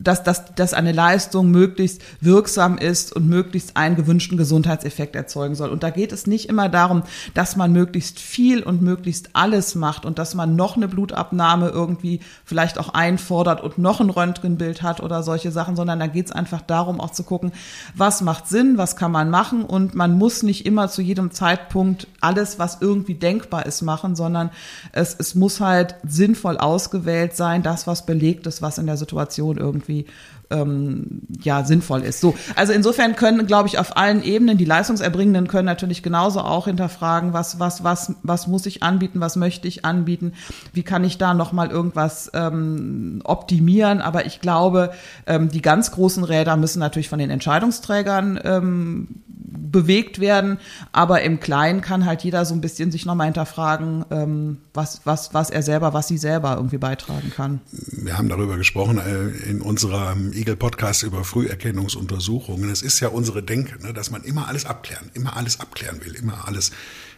dass, 0.02 0.22
dass, 0.22 0.54
dass 0.54 0.74
eine 0.74 0.92
Leistung 0.92 1.50
möglichst 1.50 2.02
wirksam 2.20 2.78
ist 2.78 3.14
und 3.14 3.28
möglichst 3.28 3.76
einen 3.76 3.96
gewünschten 3.96 4.36
Gesundheitseffekt 4.36 5.16
erzeugen 5.16 5.54
soll. 5.54 5.70
Und 5.70 5.82
da 5.82 5.90
geht 5.90 6.12
es 6.12 6.26
nicht 6.26 6.48
immer 6.48 6.68
darum, 6.68 7.02
dass 7.34 7.56
man 7.56 7.72
möglichst 7.72 8.18
viel 8.18 8.62
und 8.62 8.82
möglichst 8.82 9.30
alles 9.34 9.74
macht 9.74 10.04
und 10.04 10.18
dass 10.18 10.34
man 10.34 10.56
noch 10.56 10.76
eine 10.76 10.88
Blutabnahme 10.88 11.68
irgendwie 11.68 12.20
vielleicht 12.44 12.78
auch 12.78 12.90
einfordert 12.90 13.62
und 13.62 13.78
noch 13.78 14.00
ein 14.00 14.10
Röntgenbild 14.10 14.82
hat 14.82 15.00
oder 15.00 15.22
solche 15.22 15.50
Sachen, 15.50 15.76
sondern 15.76 16.00
da 16.00 16.06
geht 16.06 16.26
es 16.26 16.32
einfach 16.32 16.62
darum, 16.62 17.00
auch 17.00 17.10
zu 17.10 17.22
gucken, 17.22 17.52
was 17.94 18.20
macht 18.20 18.48
Sinn, 18.48 18.78
was 18.78 18.96
kann 18.96 19.12
man 19.12 19.30
machen 19.30 19.64
und 19.64 19.94
man 19.94 20.16
muss 20.16 20.42
nicht 20.42 20.66
immer 20.66 20.88
zu 20.88 21.02
jedem 21.02 21.30
Zeitpunkt 21.30 22.06
alles, 22.20 22.58
was 22.58 22.78
irgendwie 22.80 23.14
denkbar 23.14 23.66
ist, 23.66 23.82
machen, 23.82 24.16
sondern 24.16 24.50
es, 24.92 25.14
es 25.18 25.34
muss 25.34 25.60
halt 25.60 25.96
sinnvoll 26.06 26.58
ausgewählt 26.58 27.36
sein, 27.36 27.62
das, 27.62 27.86
was 27.86 28.06
belegt 28.06 28.46
ist, 28.46 28.62
was 28.62 28.78
in 28.78 28.86
der 28.86 28.96
Situation 28.96 29.58
irgendwie 29.58 29.91
irgendwie 29.92 30.06
ähm, 30.50 31.22
ja 31.42 31.64
sinnvoll 31.64 32.02
ist. 32.02 32.20
So, 32.20 32.34
also 32.56 32.72
insofern 32.72 33.16
können, 33.16 33.46
glaube 33.46 33.68
ich, 33.68 33.78
auf 33.78 33.96
allen 33.96 34.22
Ebenen 34.22 34.58
die 34.58 34.64
Leistungserbringenden 34.64 35.48
können 35.48 35.66
natürlich 35.66 36.02
genauso 36.02 36.40
auch 36.40 36.66
hinterfragen, 36.66 37.32
was 37.32 37.58
was 37.58 37.84
was 37.84 38.14
was 38.22 38.46
muss 38.46 38.66
ich 38.66 38.82
anbieten, 38.82 39.20
was 39.20 39.36
möchte 39.36 39.68
ich 39.68 39.84
anbieten, 39.84 40.32
wie 40.72 40.82
kann 40.82 41.04
ich 41.04 41.18
da 41.18 41.34
noch 41.34 41.52
mal 41.52 41.70
irgendwas 41.70 42.30
ähm, 42.34 43.20
optimieren. 43.24 44.00
Aber 44.02 44.26
ich 44.26 44.40
glaube, 44.40 44.92
ähm, 45.26 45.48
die 45.48 45.62
ganz 45.62 45.90
großen 45.92 46.24
Räder 46.24 46.56
müssen 46.56 46.80
natürlich 46.80 47.08
von 47.08 47.18
den 47.18 47.30
Entscheidungsträgern 47.30 48.40
ähm, 48.44 49.08
bewegt 49.52 50.20
werden, 50.20 50.58
aber 50.92 51.22
im 51.22 51.40
Kleinen 51.40 51.80
kann 51.80 52.06
halt 52.06 52.22
jeder 52.24 52.44
so 52.44 52.54
ein 52.54 52.60
bisschen 52.60 52.90
sich 52.90 53.06
nochmal 53.06 53.26
hinterfragen, 53.26 54.04
ähm, 54.10 54.58
was, 54.74 55.00
was, 55.04 55.34
was 55.34 55.50
er 55.50 55.62
selber, 55.62 55.92
was 55.92 56.08
sie 56.08 56.18
selber 56.18 56.56
irgendwie 56.56 56.78
beitragen 56.78 57.30
kann. 57.34 57.60
Wir 57.70 58.16
haben 58.16 58.28
darüber 58.28 58.56
gesprochen 58.56 58.98
äh, 58.98 59.28
in 59.48 59.60
unserem 59.60 60.32
Eagle-Podcast 60.32 61.02
über 61.02 61.24
Früherkennungsuntersuchungen. 61.24 62.70
Es 62.70 62.82
ist 62.82 63.00
ja 63.00 63.08
unsere 63.08 63.42
Denke, 63.42 63.82
ne, 63.82 63.92
dass 63.92 64.10
man 64.10 64.22
immer 64.22 64.48
alles 64.48 64.66
abklären, 64.66 65.10
immer 65.14 65.36
alles 65.36 65.60
abklären 65.60 66.04
will, 66.04 66.14
immer 66.14 66.46
alles 66.46 66.70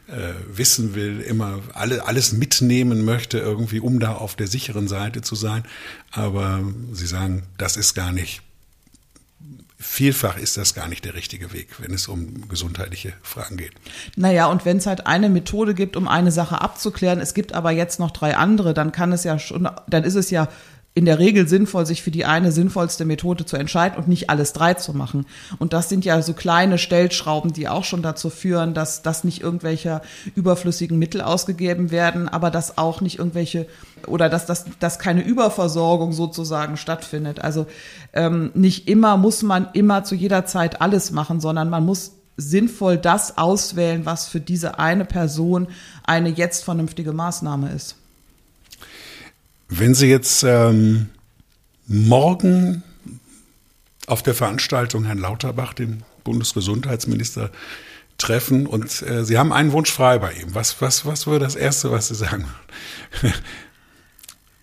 äh, 0.07 0.35
wissen 0.53 0.95
will, 0.95 1.21
immer 1.21 1.61
alle, 1.73 2.07
alles 2.07 2.33
mitnehmen 2.33 3.05
möchte, 3.05 3.39
irgendwie, 3.39 3.81
um 3.81 4.01
da 4.01 4.13
auf 4.13 4.37
der 4.37 4.47
sicheren 4.47 4.89
Seite 4.89 5.23
zu 5.23 5.35
sein. 5.35 5.65
Aber 6.11 6.61
Sie 6.93 7.07
sagen, 7.07 7.45
das 7.59 7.77
ist 7.77 7.95
gar 7.95 8.13
nicht 8.13 8.43
vielfach 9.85 10.39
ist 10.39 10.57
das 10.57 10.75
gar 10.75 10.89
nicht 10.89 11.05
der 11.05 11.15
richtige 11.15 11.53
Weg, 11.53 11.69
wenn 11.79 11.93
es 11.95 12.09
um 12.09 12.49
gesundheitliche 12.49 13.13
Fragen 13.23 13.57
geht. 13.57 13.73
Naja, 14.17 14.47
und 14.47 14.65
wenn 14.65 14.79
es 14.79 14.87
halt 14.87 15.07
eine 15.07 15.29
Methode 15.29 15.75
gibt, 15.75 15.97
um 15.97 16.09
eine 16.09 16.33
Sache 16.33 16.61
abzuklären, 16.61 17.21
es 17.21 17.35
gibt 17.35 17.53
aber 17.53 17.71
jetzt 17.71 18.01
noch 18.01 18.11
drei 18.11 18.37
andere, 18.37 18.75
dann 18.75 18.93
kann 18.93 19.13
es 19.13 19.25
ja 19.25 19.39
schon, 19.39 19.69
dann 19.87 20.05
ist 20.05 20.15
es 20.15 20.31
ja 20.31 20.49
in 20.97 21.07
der 21.07 21.19
Regel 21.19 21.49
sinnvoll, 21.49 21.87
sich 21.87 22.05
für 22.05 22.13
die 22.13 22.25
eine 22.25 22.53
sinnvollste 22.53 23.05
Methode 23.05 23.45
zu 23.45 23.57
entscheiden 23.57 23.99
und 23.99 24.07
nicht 24.07 24.31
alles 24.31 24.53
drei 24.53 24.75
zu 24.75 24.95
machen. 24.95 25.27
Und 25.59 25.73
das 25.73 25.89
sind 25.89 26.05
ja 26.05 26.23
so 26.23 26.35
kleine 26.35 26.79
Stellschrauben, 26.79 27.53
die 27.53 27.69
auch 27.69 27.83
schon 27.83 28.01
dazu 28.01 28.31
führen, 28.31 28.75
dass, 28.75 29.03
dass 29.03 29.25
nicht 29.25 29.43
irgendwelche 29.43 30.03
überflüssigen 30.37 30.97
Mittel 30.97 31.21
ausgegeben 31.21 31.91
werden, 31.91 32.29
aber 32.29 32.53
dass 32.53 32.79
auch 32.79 33.01
nicht 33.01 33.19
irgendwelche 33.19 33.67
oder 34.07 34.29
dass, 34.29 34.47
dass, 34.47 34.67
dass 34.79 35.01
keine 35.01 35.25
Überversorgung 35.25 36.13
sozusagen 36.13 36.77
stattfindet. 36.77 37.41
Also 37.41 37.67
ähm, 38.13 38.53
nicht 38.55 38.87
immer 38.87 39.17
muss 39.17 39.43
man 39.43 39.69
immer 39.73 40.05
zu 40.05 40.15
jeder 40.15 40.47
Zeit 40.47 40.81
alles 40.81 41.11
machen, 41.11 41.41
sondern 41.41 41.71
man 41.71 41.85
muss 41.85 42.13
sinnvoll 42.37 42.99
das 42.99 43.37
auswählen, 43.37 44.07
was 44.07 44.29
für 44.29 44.41
diese 44.41 44.79
eine 44.79 45.05
Person 45.05 45.67
eine 46.05 46.29
jetzt 46.29 46.63
vernünftige 46.65 47.13
Maßnahme 47.13 47.73
ist. 47.73 47.97
Wenn 49.77 49.93
Sie 49.97 50.07
jetzt 50.07 50.45
ähm, 50.45 51.11
morgen 51.89 52.85
auf 54.07 54.23
der 54.23 54.33
Veranstaltung 54.33 55.03
Herrn 55.03 55.19
Lauterbach, 55.19 55.75
den 55.75 56.05
Bundesgesundheitsminister, 56.23 57.51
treffen 58.17 58.69
und 58.69 59.03
äh, 59.03 59.25
Sie 59.25 59.37
haben 59.37 59.53
einen 59.53 59.73
Wunsch 59.73 59.91
frei 59.91 60.21
bei 60.21 60.33
ihm, 60.35 60.55
was, 60.55 60.81
was, 60.81 61.07
was 61.07 61.27
wäre 61.27 61.41
das 61.41 61.57
Erste, 61.57 61.91
was 61.91 62.07
Sie 62.07 62.15
sagen? 62.15 62.47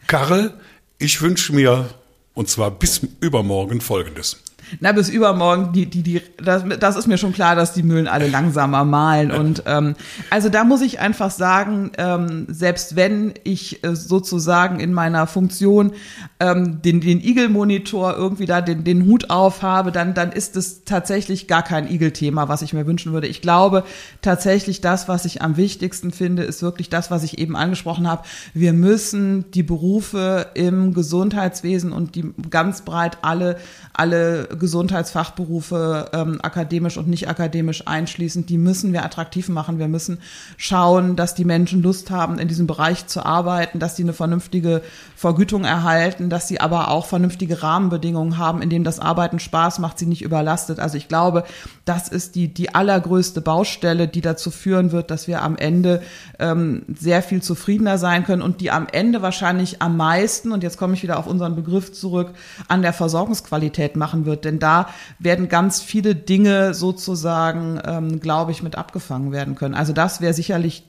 Karl, 0.08 0.54
ich 0.98 1.22
wünsche 1.22 1.54
mir, 1.54 1.90
und 2.34 2.48
zwar 2.48 2.72
bis 2.72 3.02
übermorgen, 3.20 3.82
Folgendes. 3.82 4.42
Na, 4.80 4.92
bis 4.92 5.10
übermorgen, 5.10 5.74
die, 5.74 5.86
die, 5.86 6.04
die, 6.04 6.22
das, 6.38 6.64
das 6.80 6.96
ist 6.96 7.08
mir 7.08 7.18
schon 7.18 7.34
klar, 7.34 7.56
dass 7.56 7.74
die 7.74 7.84
Mühlen 7.84 8.08
alle 8.08 8.28
langsamer 8.28 8.86
malen. 8.86 9.32
Und 9.32 9.64
ähm, 9.66 9.96
also 10.30 10.50
da 10.50 10.64
muss 10.64 10.82
ich 10.82 11.00
einfach 11.00 11.32
sagen, 11.32 11.92
ähm, 11.98 12.46
selbst 12.50 12.96
wenn 12.96 13.34
ich 13.44 13.84
äh, 13.84 13.96
sozusagen 13.96 14.80
in 14.80 14.94
meiner 14.94 15.28
Funktion 15.28 15.92
ähm, 16.40 16.82
den, 16.82 17.02
den 17.02 17.22
Igel-Monitor 17.22 18.16
irgendwie 18.16 18.46
da 18.46 18.62
den, 18.62 18.84
den 18.84 19.06
Hut 19.06 19.30
auf 19.30 19.62
habe, 19.62 19.92
dann, 19.92 20.14
dann 20.14 20.32
ist 20.32 20.56
es 20.56 20.84
tatsächlich 20.86 21.48
gar 21.48 21.64
kein 21.64 21.90
Igel-Thema, 21.90 22.48
was 22.48 22.62
ich 22.62 22.74
mir 22.74 22.86
wünschen 22.88 23.14
würde. 23.14 23.28
Ich 23.28 23.42
glaube 23.42 23.84
tatsächlich, 24.22 24.82
das, 24.82 25.08
was 25.08 25.26
ich 25.26 25.42
am 25.42 25.58
wichtigsten 25.58 26.12
finde, 26.12 26.44
ist 26.44 26.62
wirklich 26.62 26.90
das, 26.90 27.12
was 27.12 27.24
ich 27.24 27.38
eben 27.38 27.56
angesprochen 27.56 28.08
habe. 28.08 28.24
Wir 28.54 28.74
müssen 28.74 29.52
die 29.52 29.64
Berufe 29.64 30.48
im 30.54 30.94
Gesundheitswesen 30.94 31.92
und 31.92 32.16
die 32.16 32.34
ganz 32.50 32.82
breit 32.82 33.18
alle, 33.22 33.58
alle 33.94 34.48
Gesundheitsfachberufe, 34.62 36.12
ähm, 36.14 36.40
akademisch 36.42 36.96
und 36.96 37.10
nicht 37.10 37.28
akademisch 37.28 37.88
einschließend, 37.88 38.50
die 38.50 38.58
müssen 38.58 38.94
wir 38.94 39.04
attraktiv 39.04 39.50
machen. 39.50 39.80
Wir 39.80 39.90
müssen 39.90 40.20
schauen, 40.56 41.18
dass 41.18 41.36
die 41.36 41.44
Menschen 41.44 41.82
Lust 41.82 42.12
haben, 42.12 42.40
in 42.40 42.48
diesem 42.48 42.68
Bereich 42.68 43.08
zu 43.08 43.26
arbeiten, 43.26 43.80
dass 43.80 43.98
sie 43.98 44.04
eine 44.04 44.14
vernünftige 44.14 44.84
Vergütung 45.16 45.66
erhalten, 45.66 46.30
dass 46.30 46.48
sie 46.48 46.62
aber 46.62 46.90
auch 46.90 47.08
vernünftige 47.08 47.62
Rahmenbedingungen 47.64 48.38
haben, 48.38 48.62
in 48.62 48.70
denen 48.70 48.86
das 48.86 49.00
Arbeiten 49.00 49.40
Spaß 49.40 49.80
macht, 49.80 50.00
sie 50.00 50.06
nicht 50.06 50.22
überlastet. 50.22 50.80
Also 50.80 50.96
ich 50.96 51.08
glaube, 51.08 51.44
das 51.84 52.08
ist 52.08 52.36
die, 52.36 52.54
die 52.54 52.74
allergrößte 52.74 53.42
Baustelle, 53.42 54.08
die 54.08 54.22
dazu 54.22 54.52
führen 54.52 54.92
wird, 54.92 55.10
dass 55.10 55.28
wir 55.28 55.42
am 55.42 55.58
Ende 55.58 56.02
ähm, 56.40 56.84
sehr 56.88 57.24
viel 57.24 57.42
zufriedener 57.42 57.98
sein 57.98 58.24
können 58.24 58.44
und 58.44 58.62
die 58.62 58.70
am 58.70 58.88
Ende 58.92 59.24
wahrscheinlich 59.24 59.82
am 59.82 59.98
meisten, 59.98 60.52
und 60.52 60.62
jetzt 60.62 60.78
komme 60.78 60.94
ich 60.94 61.02
wieder 61.02 61.18
auf 61.18 61.26
unseren 61.26 61.56
Begriff 61.56 61.92
zurück, 61.92 62.30
an 62.68 62.84
der 62.84 62.94
Versorgungsqualität 62.94 63.96
machen 63.96 64.26
wird. 64.26 64.46
Denn 64.52 64.60
da 64.60 64.90
werden 65.18 65.48
ganz 65.48 65.82
viele 65.82 66.14
Dinge 66.14 66.74
sozusagen, 66.74 67.80
ähm, 67.86 68.20
glaube 68.20 68.52
ich, 68.52 68.62
mit 68.62 68.76
abgefangen 68.76 69.32
werden 69.32 69.56
können. 69.56 69.76
Also 69.76 69.94
das 69.94 70.20
wäre 70.20 70.34
sicherlich 70.34 70.84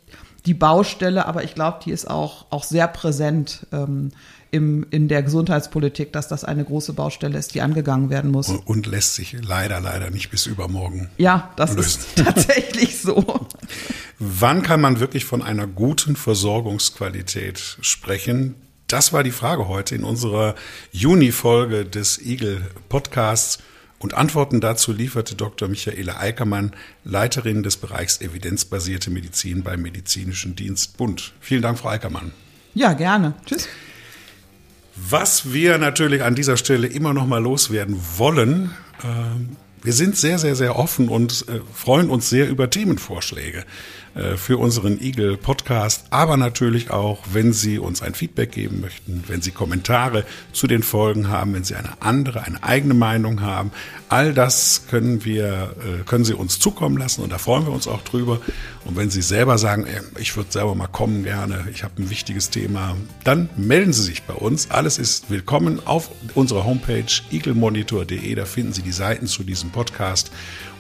die 0.47 0.55
Baustelle, 0.55 1.27
aber 1.27 1.45
ich 1.45 1.55
glaube, 1.55 1.79
die 1.85 1.93
ist 1.93 2.11
auch, 2.11 2.47
auch 2.51 2.65
sehr 2.65 2.89
präsent 2.89 3.67
ähm, 3.71 4.11
im, 4.51 4.85
in 4.91 5.07
der 5.07 5.23
Gesundheitspolitik, 5.23 6.13
dass 6.13 6.27
das 6.27 6.43
eine 6.45 6.65
große 6.65 6.93
Baustelle 6.93 7.39
ist, 7.39 7.55
die 7.55 7.63
angegangen 7.63 8.11
werden 8.11 8.33
muss. 8.33 8.49
Und, 8.49 8.67
und 8.67 8.87
lässt 8.87 9.15
sich 9.15 9.37
leider, 9.41 9.81
leider 9.81 10.11
nicht 10.11 10.31
bis 10.31 10.47
übermorgen. 10.47 11.09
Ja, 11.17 11.53
das 11.55 11.77
lösen. 11.77 12.01
ist 12.01 12.17
tatsächlich 12.17 13.01
so. 13.01 13.47
Wann 14.19 14.63
kann 14.63 14.81
man 14.81 14.99
wirklich 14.99 15.25
von 15.25 15.41
einer 15.41 15.69
guten 15.69 16.17
Versorgungsqualität 16.17 17.79
sprechen? 17.81 18.57
Das 18.93 19.15
war 19.15 19.23
die 19.23 19.31
Frage 19.31 19.69
heute 19.69 19.95
in 19.95 20.05
unserer 20.05 20.55
Juni-Folge 20.91 21.87
des 21.87 22.21
Eagle 22.21 22.61
Podcasts. 22.91 23.59
Und 23.99 24.13
Antworten 24.13 24.61
dazu 24.61 24.93
lieferte 24.93 25.35
Dr. 25.35 25.69
Michaela 25.69 26.19
Eickermann, 26.19 26.73
Leiterin 27.03 27.63
des 27.63 27.79
Bereichs 27.79 28.21
evidenzbasierte 28.21 29.09
Medizin 29.09 29.63
beim 29.63 29.81
Medizinischen 29.81 30.57
Dienst 30.57 30.99
Bund. 30.99 31.33
Vielen 31.41 31.63
Dank, 31.63 31.79
Frau 31.79 31.89
Eickermann. 31.89 32.33
Ja, 32.75 32.93
gerne. 32.93 33.33
Tschüss. 33.47 33.67
Was 34.95 35.55
wir 35.55 35.79
natürlich 35.79 36.23
an 36.23 36.35
dieser 36.35 36.59
Stelle 36.59 36.87
immer 36.87 37.15
noch 37.15 37.27
mal 37.27 37.43
loswerden 37.43 37.99
wollen, 38.19 38.73
äh, 39.03 39.07
wir 39.83 39.95
sind 39.95 40.17
sehr, 40.17 40.39
sehr, 40.39 40.55
sehr 40.55 40.77
offen 40.77 41.09
und 41.09 41.47
äh, 41.49 41.61
freuen 41.73 42.11
uns 42.11 42.29
sehr 42.29 42.47
über 42.49 42.69
Themenvorschläge. 42.69 43.65
Äh, 44.15 44.37
für 44.37 44.59
unseren 44.59 45.01
Eagle 45.01 45.39
Podcast, 45.39 46.05
aber 46.11 46.37
natürlich 46.37 46.91
auch, 46.91 47.21
wenn 47.33 47.55
Sie 47.55 47.79
uns 47.79 48.03
ein 48.03 48.15
Feedback 48.15 48.53
geben 48.53 48.83
möchten, 48.83 49.25
wenn 49.27 49.41
Sie 49.41 49.53
Kommentare 49.53 50.27
zu 50.53 50.67
den 50.67 50.83
Folgen 50.83 51.29
haben, 51.29 51.55
wenn 51.55 51.65
Sie 51.65 51.75
eine 51.77 51.95
andere, 52.01 52.43
eine 52.43 52.63
eigene 52.63 52.93
Meinung 52.93 53.41
haben. 53.41 53.71
All 54.11 54.35
das 54.35 54.83
können 54.91 55.25
wir, 55.25 55.75
äh, 55.81 56.05
können 56.05 56.27
Sie 56.27 56.35
uns 56.35 56.59
zukommen 56.59 56.99
lassen 56.99 57.23
und 57.23 57.33
da 57.33 57.39
freuen 57.39 57.65
wir 57.65 57.73
uns 57.73 57.89
auch 57.89 58.03
drüber. 58.03 58.39
Und 58.85 58.97
wenn 58.97 59.09
Sie 59.09 59.23
selber 59.23 59.57
sagen, 59.57 59.87
ich 60.19 60.37
würde 60.37 60.53
selber 60.53 60.75
mal 60.75 60.89
kommen 60.89 61.25
gerne, 61.25 61.67
ich 61.73 61.83
habe 61.83 62.03
ein 62.03 62.11
wichtiges 62.11 62.51
Thema, 62.51 62.95
dann 63.25 63.49
melden 63.57 63.95
Sie 63.95 64.03
sich 64.03 64.25
bei 64.25 64.35
uns. 64.35 64.71
Alles 64.71 64.99
ist 64.99 65.31
willkommen 65.31 65.81
auf 65.87 66.11
unserer 66.35 66.67
Homepage 66.67 67.07
eaglemonitor.de. 67.31 68.35
Da 68.35 68.45
finden 68.45 68.75
Sie 68.75 68.83
die 68.83 68.93
Seiten 68.93 69.27
zu 69.27 69.43
diesem 69.43 69.71
Podcast 69.71 70.31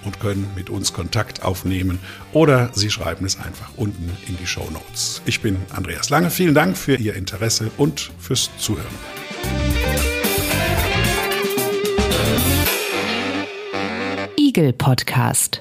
und 0.05 0.21
können 0.21 0.51
mit 0.55 0.71
uns 0.71 0.93
Kontakt 0.93 1.43
aufnehmen 1.43 1.99
oder 2.33 2.71
Sie 2.73 2.91
schreiben 2.91 3.25
es 3.25 3.39
einfach 3.39 3.71
unten 3.77 4.11
in 4.27 4.37
die 4.37 4.47
Show 4.47 4.69
Notes. 4.71 5.23
Ich 5.25 5.41
bin 5.41 5.57
Andreas 5.71 6.11
Lange. 6.11 6.31
Vielen 6.31 6.55
Dank 6.55 6.77
für 6.77 6.97
Ihr 6.97 7.15
Interesse 7.15 7.71
und 7.77 8.11
fürs 8.19 8.51
Zuhören. 8.59 8.87
Eagle 14.37 14.73
Podcast. 14.73 15.61